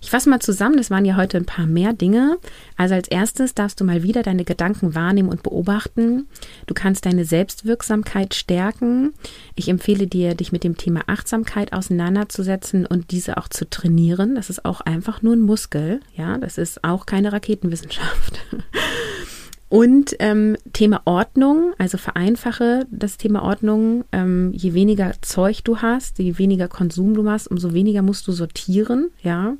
Ich 0.00 0.10
fasse 0.10 0.30
mal 0.30 0.40
zusammen, 0.40 0.76
das 0.76 0.90
waren 0.90 1.04
ja 1.04 1.16
heute 1.16 1.36
ein 1.36 1.44
paar 1.44 1.66
mehr 1.66 1.92
Dinge. 1.92 2.38
Also 2.76 2.94
als 2.94 3.08
erstes 3.08 3.54
darfst 3.54 3.80
du 3.80 3.84
mal 3.84 4.02
wieder 4.02 4.22
deine 4.22 4.44
Gedanken 4.44 4.94
wahrnehmen 4.94 5.28
und 5.28 5.42
beobachten. 5.42 6.26
Du 6.66 6.74
kannst 6.74 7.06
deine 7.06 7.24
Selbstwirksamkeit 7.24 8.34
stärken. 8.34 9.14
Ich 9.54 9.68
empfehle 9.68 10.06
dir, 10.06 10.34
dich 10.34 10.52
mit 10.52 10.64
dem 10.64 10.76
Thema 10.76 11.02
Achtsamkeit 11.06 11.72
auseinanderzusetzen 11.72 12.86
und 12.86 13.10
diese 13.10 13.36
auch 13.36 13.48
zu 13.48 13.68
trainieren. 13.68 14.34
Das 14.34 14.50
ist 14.50 14.64
auch 14.64 14.80
einfach 14.80 15.22
nur 15.22 15.34
ein 15.34 15.40
Muskel. 15.40 16.00
Ja, 16.14 16.38
das 16.38 16.58
ist 16.58 16.84
auch 16.84 17.06
keine 17.06 17.32
Raketenwissenschaft. 17.32 18.40
Und 19.68 20.16
ähm, 20.18 20.56
Thema 20.72 21.02
Ordnung, 21.04 21.74
also 21.76 21.98
vereinfache 21.98 22.86
das 22.90 23.18
Thema 23.18 23.42
Ordnung. 23.42 24.04
Ähm, 24.12 24.52
je 24.54 24.72
weniger 24.72 25.12
Zeug 25.20 25.62
du 25.64 25.78
hast, 25.78 26.18
je 26.18 26.38
weniger 26.38 26.68
Konsum 26.68 27.14
du 27.14 27.28
hast, 27.28 27.48
umso 27.48 27.74
weniger 27.74 28.00
musst 28.02 28.26
du 28.26 28.32
sortieren, 28.32 29.10
ja. 29.22 29.56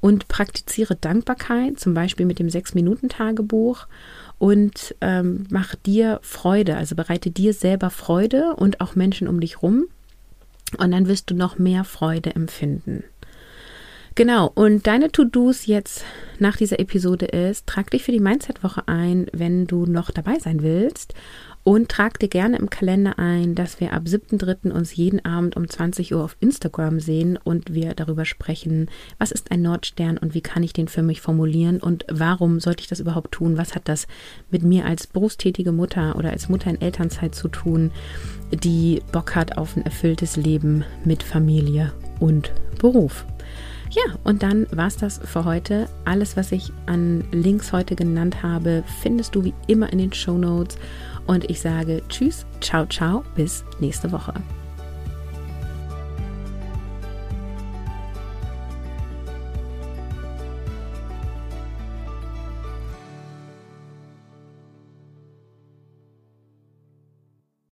Und 0.00 0.28
praktiziere 0.28 0.94
Dankbarkeit, 0.94 1.78
zum 1.78 1.92
Beispiel 1.92 2.26
mit 2.26 2.38
dem 2.38 2.48
Sechs-Minuten-Tagebuch. 2.48 3.86
Und 4.38 4.94
ähm, 5.00 5.46
mach 5.50 5.74
dir 5.74 6.20
Freude, 6.22 6.76
also 6.76 6.94
bereite 6.94 7.30
dir 7.30 7.52
selber 7.52 7.90
Freude 7.90 8.54
und 8.56 8.80
auch 8.80 8.94
Menschen 8.94 9.28
um 9.28 9.40
dich 9.40 9.62
rum. 9.62 9.86
Und 10.78 10.90
dann 10.92 11.08
wirst 11.08 11.30
du 11.30 11.34
noch 11.34 11.58
mehr 11.58 11.84
Freude 11.84 12.34
empfinden. 12.34 13.04
Genau, 14.16 14.50
und 14.54 14.86
deine 14.86 15.12
To-Dos 15.12 15.66
jetzt 15.66 16.02
nach 16.38 16.56
dieser 16.56 16.80
Episode 16.80 17.26
ist, 17.26 17.66
trag 17.66 17.90
dich 17.90 18.02
für 18.02 18.12
die 18.12 18.20
Mindset-Woche 18.20 18.88
ein, 18.88 19.26
wenn 19.34 19.66
du 19.66 19.84
noch 19.84 20.10
dabei 20.10 20.38
sein 20.38 20.62
willst. 20.62 21.12
Und 21.64 21.90
trag 21.90 22.18
dir 22.18 22.28
gerne 22.28 22.56
im 22.56 22.70
Kalender 22.70 23.18
ein, 23.18 23.54
dass 23.54 23.78
wir 23.78 23.92
ab 23.92 24.04
7.3. 24.06 24.70
uns 24.70 24.96
jeden 24.96 25.22
Abend 25.26 25.54
um 25.54 25.68
20 25.68 26.14
Uhr 26.14 26.24
auf 26.24 26.38
Instagram 26.40 26.98
sehen 26.98 27.38
und 27.44 27.74
wir 27.74 27.92
darüber 27.92 28.24
sprechen, 28.24 28.88
was 29.18 29.32
ist 29.32 29.50
ein 29.50 29.60
Nordstern 29.60 30.16
und 30.16 30.32
wie 30.32 30.40
kann 30.40 30.62
ich 30.62 30.72
den 30.72 30.88
für 30.88 31.02
mich 31.02 31.20
formulieren 31.20 31.80
und 31.80 32.06
warum 32.10 32.58
sollte 32.58 32.80
ich 32.80 32.88
das 32.88 33.00
überhaupt 33.00 33.32
tun? 33.32 33.58
Was 33.58 33.74
hat 33.74 33.86
das 33.86 34.06
mit 34.50 34.62
mir 34.62 34.86
als 34.86 35.06
berufstätige 35.06 35.72
Mutter 35.72 36.16
oder 36.16 36.30
als 36.30 36.48
Mutter 36.48 36.70
in 36.70 36.80
Elternzeit 36.80 37.34
zu 37.34 37.48
tun, 37.48 37.90
die 38.50 39.02
Bock 39.12 39.34
hat 39.34 39.58
auf 39.58 39.76
ein 39.76 39.84
erfülltes 39.84 40.36
Leben 40.36 40.84
mit 41.04 41.22
Familie 41.22 41.92
und 42.18 42.52
Beruf? 42.78 43.26
Ja, 43.90 44.02
und 44.24 44.42
dann 44.42 44.66
war 44.72 44.88
es 44.88 44.96
das 44.96 45.20
für 45.24 45.44
heute. 45.44 45.88
Alles, 46.04 46.36
was 46.36 46.52
ich 46.52 46.72
an 46.86 47.24
Links 47.32 47.72
heute 47.72 47.94
genannt 47.94 48.42
habe, 48.42 48.82
findest 49.00 49.34
du 49.34 49.44
wie 49.44 49.54
immer 49.66 49.92
in 49.92 49.98
den 49.98 50.12
Show 50.12 50.36
Notes. 50.36 50.76
Und 51.26 51.48
ich 51.50 51.60
sage 51.60 52.02
Tschüss, 52.08 52.46
ciao, 52.60 52.86
ciao, 52.86 53.24
bis 53.34 53.64
nächste 53.80 54.10
Woche. 54.12 54.34